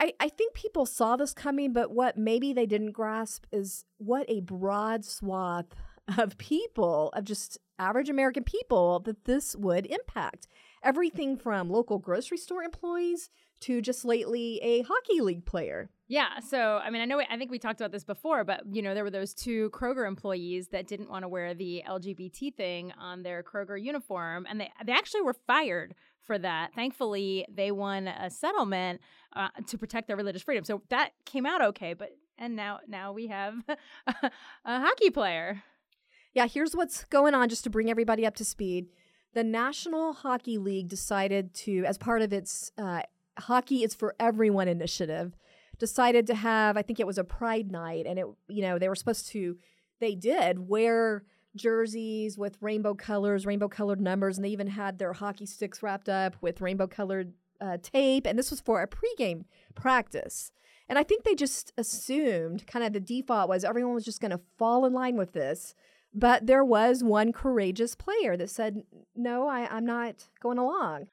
I, 0.00 0.12
I 0.20 0.28
think 0.28 0.54
people 0.54 0.86
saw 0.86 1.16
this 1.16 1.34
coming, 1.34 1.72
but 1.72 1.90
what 1.90 2.16
maybe 2.16 2.52
they 2.52 2.66
didn't 2.66 2.92
grasp 2.92 3.46
is 3.50 3.84
what 3.98 4.26
a 4.28 4.40
broad 4.40 5.04
swath 5.04 5.74
of 6.16 6.38
people, 6.38 7.10
of 7.14 7.24
just 7.24 7.58
average 7.78 8.08
American 8.08 8.44
people, 8.44 9.00
that 9.00 9.24
this 9.24 9.56
would 9.56 9.86
impact 9.86 10.46
everything 10.82 11.36
from 11.36 11.68
local 11.68 11.98
grocery 11.98 12.38
store 12.38 12.62
employees 12.62 13.30
to 13.60 13.82
just 13.82 14.04
lately 14.04 14.60
a 14.62 14.82
hockey 14.82 15.20
league 15.20 15.44
player. 15.44 15.90
Yeah. 16.06 16.38
So, 16.40 16.80
I 16.82 16.90
mean, 16.90 17.02
I 17.02 17.04
know, 17.04 17.20
I 17.20 17.36
think 17.36 17.50
we 17.50 17.58
talked 17.58 17.80
about 17.80 17.92
this 17.92 18.04
before, 18.04 18.44
but, 18.44 18.62
you 18.70 18.80
know, 18.80 18.94
there 18.94 19.04
were 19.04 19.10
those 19.10 19.34
two 19.34 19.68
Kroger 19.70 20.06
employees 20.06 20.68
that 20.68 20.86
didn't 20.86 21.10
want 21.10 21.24
to 21.24 21.28
wear 21.28 21.54
the 21.54 21.82
LGBT 21.86 22.54
thing 22.54 22.92
on 22.98 23.22
their 23.22 23.42
Kroger 23.42 23.80
uniform, 23.80 24.46
and 24.48 24.60
they, 24.60 24.70
they 24.86 24.92
actually 24.92 25.22
were 25.22 25.36
fired 25.46 25.94
for 26.28 26.38
that. 26.38 26.72
Thankfully, 26.74 27.44
they 27.52 27.72
won 27.72 28.06
a 28.06 28.30
settlement 28.30 29.00
uh, 29.34 29.48
to 29.66 29.76
protect 29.76 30.06
their 30.06 30.16
religious 30.16 30.42
freedom. 30.42 30.64
So 30.64 30.82
that 30.90 31.10
came 31.24 31.44
out 31.44 31.60
okay, 31.60 31.94
but, 31.94 32.10
and 32.38 32.54
now, 32.54 32.78
now 32.86 33.12
we 33.12 33.26
have 33.26 33.54
a 34.06 34.30
hockey 34.64 35.10
player. 35.10 35.64
Yeah, 36.34 36.46
here's 36.46 36.76
what's 36.76 37.02
going 37.04 37.34
on 37.34 37.48
just 37.48 37.64
to 37.64 37.70
bring 37.70 37.90
everybody 37.90 38.24
up 38.24 38.36
to 38.36 38.44
speed 38.44 38.86
the 39.34 39.44
National 39.44 40.12
Hockey 40.12 40.58
League 40.58 40.88
decided 40.88 41.54
to, 41.54 41.84
as 41.84 41.98
part 41.98 42.22
of 42.22 42.32
its 42.32 42.72
uh, 42.78 43.02
Hockey 43.38 43.84
is 43.84 43.94
for 43.94 44.14
Everyone 44.18 44.68
initiative, 44.68 45.36
decided 45.78 46.26
to 46.26 46.34
have, 46.34 46.76
I 46.76 46.82
think 46.82 46.98
it 46.98 47.06
was 47.06 47.18
a 47.18 47.24
Pride 47.24 47.70
night, 47.70 48.06
and 48.06 48.18
it, 48.18 48.26
you 48.48 48.62
know, 48.62 48.78
they 48.78 48.88
were 48.88 48.96
supposed 48.96 49.28
to, 49.28 49.56
they 50.00 50.14
did 50.14 50.68
wear 50.68 51.24
jerseys 51.58 52.38
with 52.38 52.56
rainbow 52.60 52.94
colors, 52.94 53.44
rainbow 53.44 53.68
colored 53.68 54.00
numbers, 54.00 54.38
and 54.38 54.44
they 54.44 54.50
even 54.50 54.68
had 54.68 54.98
their 54.98 55.12
hockey 55.12 55.46
sticks 55.46 55.82
wrapped 55.82 56.08
up 56.08 56.36
with 56.40 56.60
rainbow 56.60 56.86
colored 56.86 57.34
uh, 57.60 57.76
tape. 57.82 58.26
And 58.26 58.38
this 58.38 58.50
was 58.50 58.60
for 58.60 58.80
a 58.82 58.88
pregame 58.88 59.44
practice. 59.74 60.50
And 60.88 60.98
I 60.98 61.02
think 61.02 61.24
they 61.24 61.34
just 61.34 61.72
assumed 61.76 62.66
kind 62.66 62.84
of 62.84 62.92
the 62.92 63.00
default 63.00 63.48
was 63.48 63.64
everyone 63.64 63.94
was 63.94 64.04
just 64.04 64.20
going 64.20 64.30
to 64.30 64.40
fall 64.56 64.86
in 64.86 64.92
line 64.92 65.16
with 65.16 65.32
this. 65.32 65.74
But 66.14 66.46
there 66.46 66.64
was 66.64 67.04
one 67.04 67.32
courageous 67.32 67.94
player 67.94 68.36
that 68.36 68.48
said, 68.48 68.82
No, 69.14 69.46
I, 69.46 69.68
I'm 69.70 69.84
not 69.84 70.28
going 70.40 70.56
along. 70.56 71.08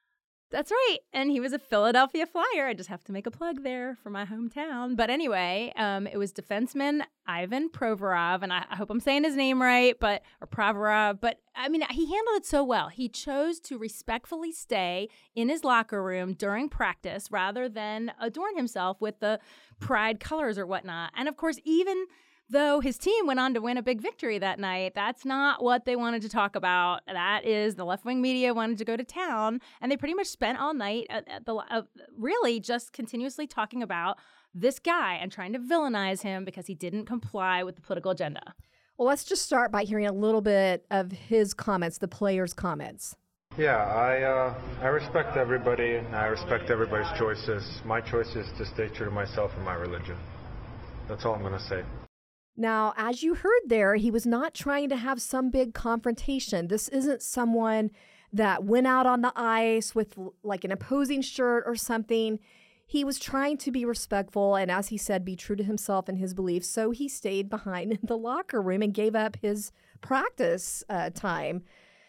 That's 0.56 0.72
right. 0.72 1.00
And 1.12 1.30
he 1.30 1.42
was 1.42 1.52
a 1.52 1.60
Philadelphia 1.60 2.26
Flyer. 2.26 2.66
I 2.66 2.74
just 2.74 2.88
have 2.88 3.04
to 3.04 3.12
make 3.12 3.28
a 3.28 3.32
plug 3.32 3.64
there 3.64 3.98
for 4.02 4.10
my 4.10 4.24
hometown. 4.26 4.96
But 4.96 5.10
anyway, 5.10 5.74
um, 5.76 6.08
it 6.08 6.16
was 6.16 6.32
defenseman 6.32 7.02
Ivan 7.28 7.70
Provorov, 7.70 8.42
and 8.42 8.54
I, 8.54 8.64
I, 8.70 8.78
hope 8.78 8.90
I'm 8.90 9.02
saying 9.02 9.26
his 9.26 9.36
name 9.36 9.62
right, 9.62 10.00
but 10.00 10.22
or 10.40 10.48
Provorov. 10.48 11.20
But 11.20 11.42
I 11.58 11.68
mean, 11.68 11.82
he 11.92 12.06
handled 12.06 12.38
it 12.38 12.46
so 12.46 12.64
well. 12.64 12.88
He 12.88 13.10
chose 13.10 13.60
to 13.62 13.78
respectfully 13.78 14.54
stay 14.54 15.10
in 15.36 15.50
his 15.50 15.66
locker 15.66 16.02
room 16.02 16.32
during 16.32 16.70
practice 16.70 17.30
rather 17.30 17.68
than 17.68 18.14
adorn 18.22 18.56
himself 18.56 19.02
with 19.02 19.20
the 19.20 19.42
pride 19.82 20.22
colors 20.22 20.58
or 20.58 20.66
whatnot. 20.66 21.12
And 21.18 21.28
of 21.28 21.36
course, 21.36 21.60
even 21.66 22.06
Though 22.48 22.80
his 22.80 23.00
team 23.00 23.26
went 23.26 23.40
on 23.40 23.56
to 23.56 23.62
win 23.62 23.78
a 23.78 23.82
big 23.82 24.02
victory 24.02 24.38
that 24.38 24.60
night, 24.60 24.94
that's 24.94 25.26
not 25.26 25.64
what 25.64 25.86
they 25.86 25.96
wanted 25.96 26.22
to 26.22 26.30
talk 26.30 26.56
about. 26.56 27.02
That 27.08 27.44
is, 27.44 27.74
the 27.74 27.86
left 27.86 28.06
wing 28.06 28.22
media 28.22 28.54
wanted 28.54 28.78
to 28.78 28.86
go 28.86 28.96
to 28.96 29.04
town, 29.04 29.62
and 29.82 29.92
they 29.92 29.98
pretty 29.98 30.14
much 30.14 30.28
spent 30.28 30.60
all 30.60 30.76
night 30.76 31.08
at, 31.10 31.28
at 31.28 31.46
the 31.48 31.56
uh, 31.56 31.82
really 32.16 32.60
just 32.60 32.94
continuously 32.94 33.48
talking 33.48 33.82
about 33.82 34.20
this 34.54 34.78
guy 34.78 35.16
and 35.16 35.32
trying 35.32 35.54
to 35.54 35.60
villainize 35.60 36.22
him 36.22 36.46
because 36.46 36.68
he 36.68 36.76
didn't 36.76 37.06
comply 37.06 37.64
with 37.64 37.78
the 37.78 37.82
political 37.82 38.12
agenda. 38.12 38.54
Well, 38.98 39.08
let's 39.08 39.24
just 39.24 39.42
start 39.42 39.72
by 39.72 39.84
hearing 39.84 40.06
a 40.06 40.14
little 40.14 40.42
bit 40.42 40.86
of 40.92 41.12
his 41.12 41.54
comments, 41.54 41.98
the 41.98 42.08
players' 42.08 42.54
comments. 42.54 43.16
Yeah, 43.58 43.78
I 43.78 44.22
uh, 44.22 44.54
I 44.82 44.88
respect 44.88 45.36
everybody 45.36 45.96
and 45.96 46.16
I 46.16 46.28
respect 46.28 46.70
everybody's 46.70 47.12
choices. 47.18 47.82
My 47.86 48.02
choice 48.02 48.36
is 48.36 48.48
to 48.58 48.66
stay 48.66 48.90
true 48.90 49.06
to 49.06 49.12
myself 49.12 49.52
and 49.56 49.66
my 49.66 49.76
religion. 49.76 50.18
That's 51.08 51.26
all 51.26 51.36
I'm 51.36 51.42
going 51.42 51.54
to 51.54 51.60
say. 51.60 51.84
Now, 52.58 52.94
as 52.96 53.22
you 53.22 53.36
heard 53.36 53.62
there, 53.68 53.96
he 53.96 54.10
was 54.10 54.26
not 54.26 54.54
trying 54.54 54.90
to 54.90 54.96
have 54.96 55.22
some 55.22 55.50
big 55.50 55.74
confrontation. 55.74 56.68
This 56.68 56.88
isn't 56.90 57.22
someone 57.22 57.92
that 58.32 58.64
went 58.64 58.88
out 58.88 59.06
on 59.06 59.22
the 59.22 59.34
ice 59.36 59.94
with 59.94 60.18
like 60.44 60.64
an 60.64 60.72
opposing 60.72 61.22
shirt 61.22 61.64
or 61.66 61.76
something. 61.76 62.40
He 62.86 63.04
was 63.04 63.20
trying 63.20 63.58
to 63.58 63.72
be 63.72 63.84
respectful 63.84 64.56
and, 64.56 64.70
as 64.70 64.90
he 64.90 64.98
said, 64.98 65.26
be 65.26 65.36
true 65.36 65.56
to 65.56 65.64
himself 65.64 66.08
and 66.08 66.18
his 66.18 66.34
beliefs. 66.34 66.70
So 66.70 66.92
he 66.92 67.10
stayed 67.10 67.50
behind 67.50 67.92
in 67.92 68.00
the 68.04 68.18
locker 68.18 68.62
room 68.62 68.82
and 68.82 68.94
gave 68.94 69.16
up 69.16 69.38
his 69.42 69.72
practice 70.02 70.84
uh, 70.90 71.10
time. 71.10 71.64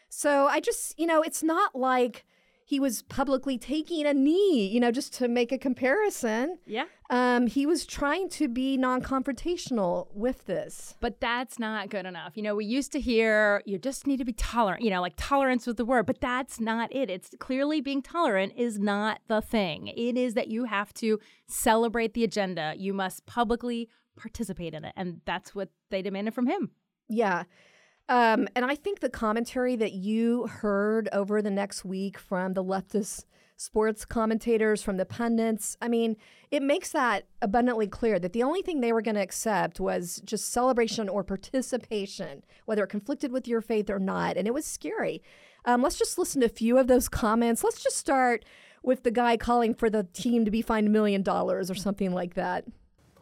So 0.09 0.47
I 0.47 0.61
just, 0.61 0.99
you 0.99 1.07
know, 1.07 1.23
it's 1.23 1.43
not 1.43 1.75
like 1.75 2.25
he 2.69 2.81
was 2.81 3.03
publicly 3.03 3.59
taking 3.59 4.05
a 4.07 4.13
knee, 4.13 4.67
you 4.67 4.81
know, 4.81 4.91
just 4.91 5.15
to 5.15 5.29
make 5.29 5.53
a 5.53 5.59
comparison. 5.59 6.59
Yeah. 6.67 6.87
Um, 7.11 7.47
he 7.47 7.65
was 7.65 7.87
trying 7.87 8.29
to 8.31 8.49
be 8.49 8.77
non 8.77 9.03
confrontational 9.03 10.09
with 10.13 10.47
this. 10.47 10.97
But 11.01 11.21
that's 11.21 11.61
not 11.61 11.91
good 11.91 12.07
enough. 12.07 12.37
You 12.37 12.43
know, 12.43 12.57
we 12.57 12.65
used 12.65 12.91
to 12.91 13.01
hear 13.01 13.63
you 13.67 13.79
just 13.79 14.05
need 14.09 14.17
to 14.17 14.25
be 14.25 14.33
tolerant, 14.33 14.83
you 14.83 14.91
know, 14.91 15.01
like 15.01 15.15
tolerance 15.17 15.65
was 15.65 15.77
the 15.77 15.85
word, 15.85 16.07
but 16.07 16.21
that's 16.21 16.59
not 16.59 16.93
it. 16.93 17.09
It's 17.09 17.31
clearly 17.39 17.81
being 17.81 18.03
tolerant 18.03 18.55
is 18.57 18.81
not 18.81 19.21
the 19.29 19.41
thing. 19.41 19.87
It 19.87 20.17
is 20.17 20.35
that 20.35 20.49
you 20.49 20.65
have 20.65 20.93
to 20.95 21.21
celebrate 21.47 22.15
the 22.15 22.25
agenda. 22.25 22.75
You 22.77 22.93
must 22.93 23.27
publicly 23.27 23.89
participate 24.17 24.75
in 24.75 24.85
it. 24.85 24.93
And 24.97 25.21
that's 25.25 25.55
what 25.55 25.69
they 25.91 26.03
demanded 26.03 26.35
from 26.35 26.49
him. 26.49 26.73
Yeah. 27.09 27.45
Um, 28.09 28.47
and 28.55 28.65
I 28.65 28.77
think 28.77 29.01
the 29.01 29.11
commentary 29.11 29.77
that 29.77 29.93
you 29.93 30.47
heard 30.47 31.09
over 31.13 31.43
the 31.43 31.51
next 31.51 31.85
week 31.85 32.19
from 32.19 32.55
the 32.55 32.63
leftist 32.63 33.25
sports 33.57 34.05
commentators, 34.05 34.83
from 34.83 34.97
the 34.97 35.07
pundits, 35.07 35.77
I 35.81 35.89
mean, 35.89 36.17
it 36.51 36.63
makes 36.63 36.93
that 36.93 37.25
abundantly 37.43 37.87
clear 37.87 38.19
that 38.19 38.33
the 38.33 38.43
only 38.43 38.63
thing 38.63 38.81
they 38.81 38.93
were 38.93 39.03
going 39.03 39.15
to 39.15 39.23
accept 39.23 39.81
was 39.81 40.21
just 40.25 40.53
celebration 40.53 41.09
or 41.09 41.25
participation, 41.25 42.45
whether 42.67 42.85
it 42.85 42.89
conflicted 42.89 43.33
with 43.33 43.49
your 43.49 43.61
faith 43.61 43.91
or 43.91 43.99
not. 43.99 44.37
And 44.37 44.47
it 44.47 44.55
was 44.55 44.67
scary. 44.67 45.23
Um, 45.65 45.83
let's 45.83 45.99
just 45.99 46.19
listen 46.19 46.41
to 46.43 46.47
a 46.47 46.51
few 46.51 46.79
of 46.79 46.87
those 46.87 47.09
comments. 47.09 47.65
Let's 47.65 47.83
just 47.83 47.97
start 47.97 48.45
with 48.83 49.03
the 49.03 49.11
guy 49.11 49.37
calling 49.37 49.75
for 49.75 49.91
the 49.91 50.05
team 50.05 50.45
to 50.45 50.51
be 50.51 50.63
fined 50.63 50.87
a 50.87 50.91
million 50.91 51.23
dollars 51.23 51.71
or 51.71 51.75
something 51.75 52.13
like 52.13 52.35
that. 52.35 52.65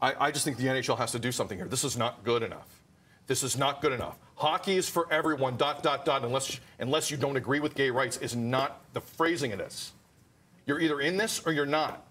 I, 0.01 0.27
I 0.27 0.31
just 0.31 0.45
think 0.45 0.59
the 0.59 0.67
NHL 0.67 0.99
has 0.99 1.13
to 1.13 1.19
do 1.19 1.33
something 1.33 1.57
here. 1.57 1.69
This 1.69 1.85
is 1.85 1.97
not 1.97 2.23
good 2.25 2.43
enough. 2.43 2.83
This 3.27 3.43
is 3.43 3.57
not 3.57 3.81
good 3.81 3.93
enough. 3.93 4.19
Hockey 4.37 4.77
is 4.77 4.89
for 4.89 5.13
everyone, 5.13 5.57
dot, 5.57 5.83
dot, 5.83 6.05
dot, 6.05 6.25
unless, 6.25 6.59
unless 6.79 7.11
you 7.11 7.17
don't 7.17 7.37
agree 7.37 7.61
with 7.61 7.75
gay 7.75 7.91
rights, 7.91 8.17
is 8.17 8.35
not 8.35 8.81
the 8.93 9.01
phrasing 9.01 9.53
of 9.53 9.59
this. 9.59 9.93
You're 10.67 10.81
either 10.81 11.01
in 11.01 11.17
this 11.17 11.43
or 11.47 11.53
you're 11.53 11.67
not. 11.67 12.07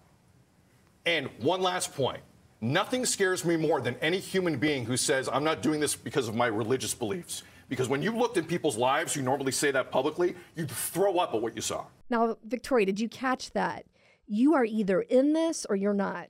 And 1.05 1.29
one 1.39 1.61
last 1.61 1.93
point 1.93 2.21
nothing 2.61 3.05
scares 3.05 3.43
me 3.43 3.57
more 3.57 3.81
than 3.81 3.95
any 4.01 4.19
human 4.19 4.57
being 4.57 4.85
who 4.85 4.95
says, 4.95 5.27
I'm 5.27 5.43
not 5.43 5.61
doing 5.61 5.81
this 5.81 5.95
because 5.95 6.29
of 6.29 6.35
my 6.35 6.47
religious 6.47 6.93
beliefs. 6.93 7.43
Because 7.67 7.89
when 7.89 8.01
you 8.01 8.15
looked 8.15 8.37
in 8.37 8.45
people's 8.45 8.77
lives, 8.77 9.15
you 9.15 9.21
normally 9.21 9.51
say 9.51 9.71
that 9.71 9.91
publicly, 9.91 10.35
you 10.55 10.65
throw 10.65 11.17
up 11.17 11.33
at 11.33 11.41
what 11.41 11.55
you 11.55 11.61
saw. 11.61 11.85
Now, 12.09 12.37
Victoria, 12.45 12.85
did 12.85 12.99
you 12.99 13.09
catch 13.09 13.51
that? 13.51 13.85
You 14.27 14.53
are 14.53 14.63
either 14.63 15.01
in 15.01 15.33
this 15.33 15.65
or 15.69 15.75
you're 15.75 15.93
not. 15.93 16.29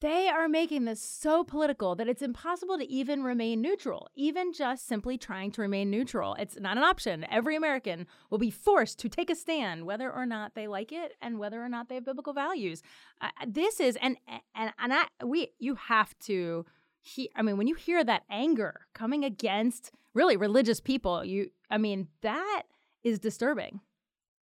They 0.00 0.28
are 0.28 0.48
making 0.48 0.86
this 0.86 1.02
so 1.02 1.44
political 1.44 1.94
that 1.96 2.08
it's 2.08 2.22
impossible 2.22 2.78
to 2.78 2.90
even 2.90 3.22
remain 3.22 3.60
neutral, 3.60 4.08
even 4.14 4.54
just 4.54 4.86
simply 4.86 5.18
trying 5.18 5.50
to 5.52 5.60
remain 5.60 5.90
neutral. 5.90 6.34
It's 6.38 6.58
not 6.58 6.78
an 6.78 6.82
option. 6.82 7.26
Every 7.30 7.54
American 7.54 8.06
will 8.30 8.38
be 8.38 8.50
forced 8.50 8.98
to 9.00 9.10
take 9.10 9.28
a 9.28 9.34
stand, 9.34 9.84
whether 9.84 10.10
or 10.10 10.24
not 10.24 10.54
they 10.54 10.66
like 10.66 10.90
it 10.90 11.16
and 11.20 11.38
whether 11.38 11.62
or 11.62 11.68
not 11.68 11.90
they 11.90 11.96
have 11.96 12.06
biblical 12.06 12.32
values. 12.32 12.82
Uh, 13.20 13.28
this 13.46 13.78
is 13.78 13.98
and 14.00 14.16
and 14.54 14.72
and 14.78 14.94
I 14.94 15.04
we 15.24 15.52
you 15.58 15.74
have 15.74 16.18
to. 16.20 16.64
He, 17.02 17.30
I 17.34 17.42
mean, 17.42 17.56
when 17.56 17.66
you 17.66 17.74
hear 17.74 18.04
that 18.04 18.24
anger 18.30 18.86
coming 18.92 19.24
against 19.24 19.90
really 20.12 20.36
religious 20.36 20.80
people, 20.80 21.24
you, 21.24 21.50
I 21.70 21.78
mean, 21.78 22.08
that 22.20 22.64
is 23.02 23.18
disturbing. 23.18 23.80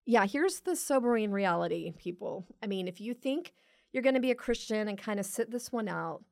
Yeah, 0.04 0.26
here's 0.26 0.60
the 0.60 0.74
sobering 0.74 1.30
reality, 1.30 1.92
people. 1.98 2.46
I 2.60 2.66
mean, 2.66 2.88
if 2.88 3.00
you 3.00 3.14
think 3.14 3.52
you're 3.92 4.02
going 4.02 4.14
to 4.14 4.20
be 4.20 4.30
a 4.30 4.36
Christian 4.36 4.88
and 4.88 4.98
kind 4.98 5.18
of 5.18 5.26
sit 5.26 5.50
this 5.50 5.72
one 5.72 5.88
out. 5.88 6.22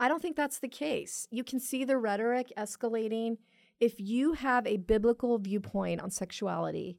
I 0.00 0.08
don't 0.08 0.22
think 0.22 0.36
that's 0.36 0.60
the 0.60 0.68
case. 0.68 1.26
You 1.30 1.42
can 1.42 1.60
see 1.60 1.84
the 1.84 1.98
rhetoric 1.98 2.52
escalating. 2.56 3.38
If 3.80 3.94
you 3.98 4.34
have 4.34 4.66
a 4.66 4.76
biblical 4.76 5.38
viewpoint 5.38 6.00
on 6.00 6.10
sexuality, 6.10 6.98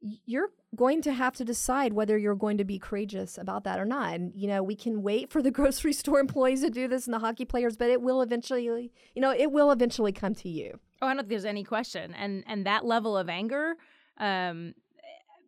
you're 0.00 0.50
going 0.74 1.02
to 1.02 1.12
have 1.12 1.34
to 1.34 1.44
decide 1.44 1.92
whether 1.92 2.18
you're 2.18 2.34
going 2.34 2.58
to 2.58 2.64
be 2.64 2.78
courageous 2.78 3.38
about 3.38 3.64
that 3.64 3.80
or 3.80 3.84
not. 3.84 4.14
And, 4.14 4.32
you 4.34 4.46
know, 4.46 4.62
we 4.62 4.76
can 4.76 5.02
wait 5.02 5.30
for 5.30 5.42
the 5.42 5.50
grocery 5.52 5.92
store 5.92 6.20
employees 6.20 6.62
to 6.62 6.70
do 6.70 6.86
this 6.86 7.06
and 7.06 7.14
the 7.14 7.18
hockey 7.18 7.44
players, 7.44 7.76
but 7.76 7.90
it 7.90 8.02
will 8.02 8.22
eventually, 8.22 8.92
you 9.14 9.22
know, 9.22 9.32
it 9.32 9.50
will 9.50 9.70
eventually 9.70 10.12
come 10.12 10.34
to 10.36 10.48
you. 10.48 10.78
Oh, 11.02 11.06
I 11.06 11.10
don't 11.10 11.18
think 11.18 11.28
there's 11.30 11.44
any 11.44 11.64
question. 11.64 12.14
And 12.14 12.44
and 12.46 12.64
that 12.66 12.84
level 12.84 13.16
of 13.16 13.28
anger, 13.28 13.74
um, 14.18 14.74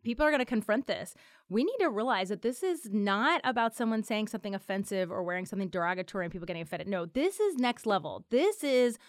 people 0.03 0.25
are 0.25 0.29
going 0.29 0.39
to 0.39 0.45
confront 0.45 0.87
this 0.87 1.15
we 1.49 1.63
need 1.63 1.77
to 1.79 1.89
realize 1.89 2.29
that 2.29 2.43
this 2.43 2.61
is 2.61 2.89
not 2.91 3.41
about 3.43 3.75
someone 3.75 4.03
saying 4.03 4.27
something 4.27 4.53
offensive 4.53 5.11
or 5.11 5.23
wearing 5.23 5.45
something 5.45 5.67
derogatory 5.67 6.25
and 6.25 6.31
people 6.31 6.45
getting 6.45 6.61
offended. 6.61 6.87
No, 6.87 7.07
this 7.07 7.39
is 7.39 7.55
next 7.55 7.87
level. 7.87 8.25
This 8.29 8.63
is 8.63 8.99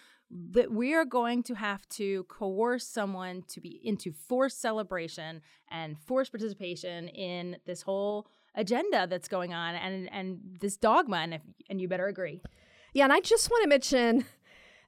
that 0.53 0.70
we 0.70 0.94
are 0.94 1.05
going 1.05 1.42
to 1.42 1.55
have 1.55 1.87
to 1.88 2.24
coerce 2.24 2.87
someone 2.87 3.42
to 3.48 3.61
be 3.61 3.81
into 3.85 4.12
forced 4.12 4.61
celebration 4.61 5.42
and 5.70 5.98
forced 5.98 6.33
participation 6.33 7.09
in 7.09 7.57
this 7.66 7.83
whole 7.83 8.26
agenda 8.55 9.07
that's 9.07 9.29
going 9.29 9.53
on 9.53 9.74
and 9.76 10.12
and 10.12 10.40
this 10.61 10.76
dogma 10.76 11.18
and 11.18 11.35
if, 11.35 11.42
and 11.68 11.81
you 11.81 11.88
better 11.88 12.07
agree. 12.07 12.40
Yeah, 12.94 13.05
and 13.05 13.12
I 13.12 13.20
just 13.20 13.50
want 13.50 13.62
to 13.64 13.68
mention 13.68 14.24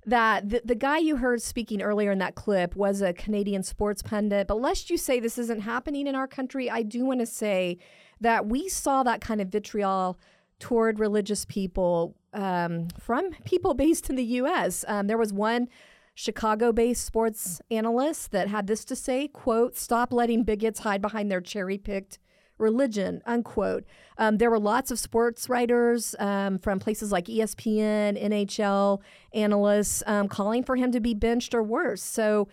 that 0.05 0.49
the, 0.49 0.63
the 0.65 0.75
guy 0.75 0.99
you 0.99 1.17
heard 1.17 1.41
speaking 1.43 1.81
earlier 1.81 2.11
in 2.11 2.19
that 2.19 2.35
clip 2.35 2.75
was 2.75 3.01
a 3.01 3.13
Canadian 3.13 3.63
sports 3.63 4.03
pundit. 4.03 4.47
But 4.47 4.61
lest 4.61 4.91
you 4.91 4.97
say 4.97 5.21
this 5.21 5.39
isn't 5.39 5.61
happening 5.61 6.07
in 6.07 6.15
our 6.15 6.27
country, 6.27 6.69
I 6.69 6.83
do 6.83 7.05
want 7.05 7.21
to 7.21 7.27
say 7.27 7.79
that 8.21 8.47
we 8.47 8.69
saw 8.69 9.03
that 9.03 9.21
kind 9.21 9.41
of 9.41 9.49
vitriol 9.49 10.19
toward 10.59 10.99
religious 10.99 11.45
people 11.45 12.15
um, 12.33 12.89
from 12.99 13.33
people 13.45 13.75
based 13.85 14.11
in 14.11 14.17
the 14.17 14.25
U.S. 14.25 14.85
Um, 14.89 15.07
there 15.07 15.19
was 15.19 15.33
one 15.33 15.69
Chicago-based 16.15 17.05
sports 17.05 17.61
analyst 17.71 18.33
that 18.33 18.49
had 18.49 18.67
this 18.67 18.85
to 18.87 18.97
say: 18.97 19.29
"quote 19.29 19.77
Stop 19.77 20.13
letting 20.13 20.43
bigots 20.43 20.81
hide 20.81 21.01
behind 21.01 21.31
their 21.31 21.41
cherry-picked 21.41 22.19
religion, 22.63 23.23
unquote. 23.27 23.85
Um, 24.17 24.39
there 24.39 24.51
were 24.51 24.59
lots 24.59 24.91
of 24.91 24.99
sports 24.99 25.49
writers 25.49 26.15
um, 26.19 26.59
from 26.59 26.79
places 26.79 27.13
like 27.13 27.27
ESPN, 27.27 28.23
NHL 28.23 29.01
analysts 29.35 30.03
um, 30.07 30.29
calling 30.29 30.63
for 30.63 30.77
him 30.77 30.93
to 30.93 31.01
be 31.01 31.13
benched 31.13 31.55
or 31.55 31.63
worse. 31.63 32.03
So 32.03 32.49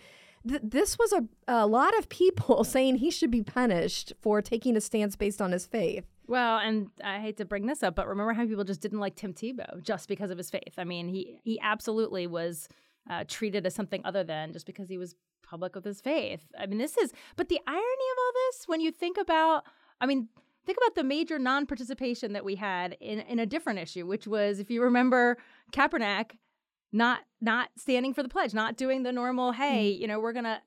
th- 0.46 0.60
this 0.62 0.98
was 0.98 1.12
a, 1.12 1.24
a 1.48 1.66
lot 1.66 1.96
of 1.98 2.08
people 2.08 2.64
saying 2.64 2.96
he 2.96 3.10
should 3.10 3.30
be 3.30 3.42
punished 3.42 4.12
for 4.20 4.42
taking 4.42 4.76
a 4.76 4.80
stance 4.80 5.16
based 5.16 5.40
on 5.40 5.52
his 5.52 5.66
faith. 5.66 6.04
Well, 6.26 6.58
and 6.58 6.90
I 7.02 7.18
hate 7.18 7.38
to 7.38 7.44
bring 7.44 7.66
this 7.66 7.82
up, 7.82 7.96
but 7.96 8.06
remember 8.06 8.32
how 8.32 8.46
people 8.46 8.62
just 8.62 8.80
didn't 8.80 9.00
like 9.00 9.16
Tim 9.16 9.32
Tebow 9.32 9.82
just 9.82 10.08
because 10.08 10.30
of 10.30 10.38
his 10.38 10.48
faith? 10.48 10.74
I 10.78 10.84
mean, 10.84 11.08
he 11.08 11.40
he 11.42 11.58
absolutely 11.60 12.28
was 12.28 12.68
uh, 13.08 13.24
treated 13.26 13.66
as 13.66 13.74
something 13.74 14.00
other 14.04 14.22
than 14.22 14.52
just 14.52 14.64
because 14.64 14.88
he 14.88 14.96
was 14.96 15.16
public 15.42 15.74
with 15.74 15.84
his 15.84 16.00
faith. 16.00 16.42
I 16.58 16.66
mean, 16.66 16.78
this 16.78 16.96
is, 16.96 17.12
but 17.34 17.48
the 17.48 17.60
irony 17.66 17.80
of 17.82 18.18
all 18.18 18.32
this, 18.32 18.68
when 18.68 18.80
you 18.80 18.92
think 18.92 19.18
about 19.18 19.64
I 20.00 20.06
mean, 20.06 20.28
think 20.66 20.78
about 20.78 20.94
the 20.94 21.04
major 21.04 21.38
non-participation 21.38 22.32
that 22.32 22.44
we 22.44 22.56
had 22.56 22.96
in, 23.00 23.20
in 23.20 23.38
a 23.38 23.46
different 23.46 23.78
issue, 23.78 24.06
which 24.06 24.26
was, 24.26 24.58
if 24.58 24.70
you 24.70 24.82
remember, 24.82 25.36
Kaepernick 25.72 26.32
not 26.92 27.20
not 27.40 27.68
standing 27.76 28.12
for 28.12 28.22
the 28.22 28.28
pledge, 28.28 28.52
not 28.52 28.76
doing 28.76 29.02
the 29.02 29.12
normal, 29.12 29.52
hey, 29.52 29.92
mm-hmm. 29.92 30.02
you 30.02 30.08
know, 30.08 30.20
we're 30.20 30.32
gonna. 30.32 30.60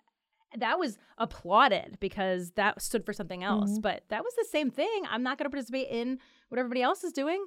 That 0.55 0.77
was 0.77 0.99
applauded 1.17 1.97
because 1.99 2.51
that 2.51 2.79
stood 2.79 3.05
for 3.05 3.11
something 3.11 3.43
else. 3.43 3.71
Mm-hmm. 3.71 3.81
But 3.81 4.03
that 4.09 4.23
was 4.23 4.33
the 4.37 4.45
same 4.51 4.69
thing. 4.69 5.03
I'm 5.09 5.23
not 5.23 5.39
going 5.39 5.45
to 5.45 5.49
participate 5.49 5.87
in 5.89 6.19
what 6.49 6.59
everybody 6.59 6.83
else 6.83 7.03
is 7.03 7.11
doing. 7.11 7.43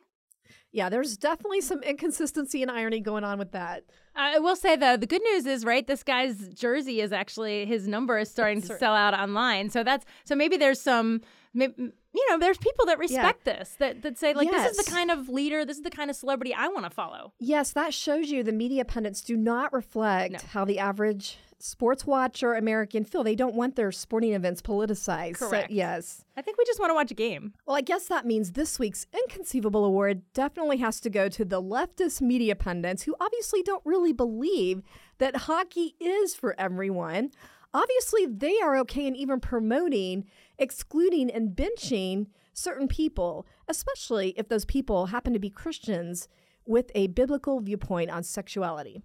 Yeah, 0.73 0.89
there's 0.89 1.17
definitely 1.17 1.61
some 1.61 1.83
inconsistency 1.83 2.63
and 2.63 2.71
irony 2.71 3.01
going 3.01 3.25
on 3.25 3.39
with 3.39 3.53
that. 3.53 3.85
I 4.15 4.39
will 4.39 4.57
say 4.57 4.77
though, 4.77 4.97
the 4.97 5.07
good 5.07 5.23
news 5.23 5.47
is, 5.47 5.65
right, 5.65 5.87
this 5.87 6.03
guy's 6.03 6.49
jersey 6.49 7.01
is 7.01 7.13
actually 7.13 7.65
his 7.65 7.87
number 7.87 8.19
is 8.19 8.31
starting 8.31 8.61
to 8.63 8.79
sell 8.79 8.95
out 8.95 9.15
online. 9.15 9.71
So 9.71 9.85
that's 9.85 10.05
so 10.25 10.35
maybe 10.35 10.57
there's 10.57 10.81
some 10.81 11.21
you 11.57 12.31
know, 12.31 12.39
there's 12.39 12.59
people 12.59 12.87
that 12.87 12.99
respect 12.99 13.43
yeah. 13.47 13.59
this, 13.59 13.77
that, 13.79 14.03
that 14.03 14.19
say, 14.19 14.35
like, 14.35 14.49
yes. 14.51 14.69
this 14.69 14.79
is 14.79 14.85
the 14.85 14.91
kind 14.91 15.11
of 15.11 15.29
leader, 15.29 15.65
this 15.65 15.77
is 15.77 15.83
the 15.83 15.91
kind 15.91 16.11
of 16.11 16.17
celebrity 16.17 16.55
I 16.55 16.69
want 16.69 16.85
to 16.85 16.91
follow. 16.91 17.33
Yes, 17.39 17.73
that 17.73 17.95
shows 17.95 18.31
you 18.31 18.43
the 18.43 18.53
media 18.53 18.85
pundits 18.85 19.21
do 19.21 19.37
not 19.37 19.73
reflect 19.73 20.33
no. 20.33 20.39
how 20.53 20.65
the 20.65 20.79
average 20.79 21.39
sports 21.59 22.07
watcher 22.07 22.55
American 22.55 23.05
feel. 23.05 23.25
They 23.25 23.35
don't 23.35 23.55
want 23.55 23.77
their 23.77 23.91
sporting 23.91 24.35
events 24.35 24.61
politicized. 24.61 25.37
Correct. 25.37 25.71
So, 25.71 25.75
yes. 25.75 26.25
I 26.37 26.43
think 26.43 26.59
we 26.59 26.65
just 26.65 26.79
want 26.79 26.91
to 26.91 26.95
watch 26.95 27.11
a 27.11 27.15
game. 27.15 27.55
Well, 27.67 27.77
I 27.77 27.81
guess 27.81 28.07
that 28.09 28.27
means 28.27 28.53
this 28.53 28.79
week's 28.79 29.07
Inconceivable 29.13 29.85
Award 29.85 30.23
definitely 30.35 30.77
has 30.79 31.01
to 31.01 31.11
go 31.11 31.29
to 31.29 31.45
the 31.45 31.63
leftist 31.63 32.21
media 32.21 32.55
pundits 32.55 33.03
who 33.03 33.17
obviously 33.21 33.63
don't 33.63 33.83
really 33.85 34.13
believe 34.13 34.83
that 35.19 35.37
hockey 35.37 35.95
is 35.99 36.35
for 36.35 36.55
everyone. 36.59 37.31
Obviously, 37.73 38.27
they 38.27 38.59
are 38.61 38.77
okay 38.79 39.07
in 39.07 39.17
even 39.17 39.41
promoting 39.41 40.25
excluding 40.59 41.31
and 41.31 41.57
benching 41.57 42.27
certain 42.53 42.89
people, 42.89 43.47
especially 43.69 44.31
if 44.37 44.49
those 44.49 44.65
people 44.65 45.07
happen 45.07 45.33
to 45.33 45.39
be 45.39 45.51
Christians, 45.51 46.29
with 46.67 46.91
a 46.95 47.07
biblical 47.09 47.61
viewpoint 47.61 48.11
on 48.11 48.23
sexuality. 48.23 49.03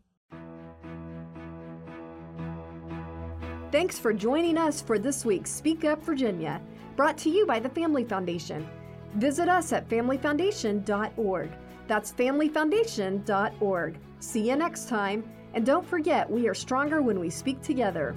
Thanks 3.71 3.97
for 3.97 4.11
joining 4.11 4.57
us 4.57 4.81
for 4.81 4.99
this 4.99 5.23
week's 5.23 5.49
Speak 5.49 5.85
Up 5.85 6.03
Virginia, 6.03 6.61
brought 6.95 7.17
to 7.19 7.29
you 7.29 7.45
by 7.45 7.59
the 7.59 7.69
Family 7.69 8.03
Foundation. 8.03 8.67
Visit 9.15 9.47
us 9.47 9.71
at 9.71 9.87
familyfoundation.org. 9.87 11.51
That's 11.87 12.11
familyfoundation.org. 12.11 13.99
See 14.19 14.49
you 14.49 14.55
next 14.55 14.89
time, 14.89 15.23
and 15.53 15.65
don't 15.65 15.85
forget 15.85 16.29
we 16.29 16.47
are 16.47 16.53
stronger 16.53 17.01
when 17.01 17.19
we 17.19 17.29
speak 17.29 17.61
together. 17.61 18.15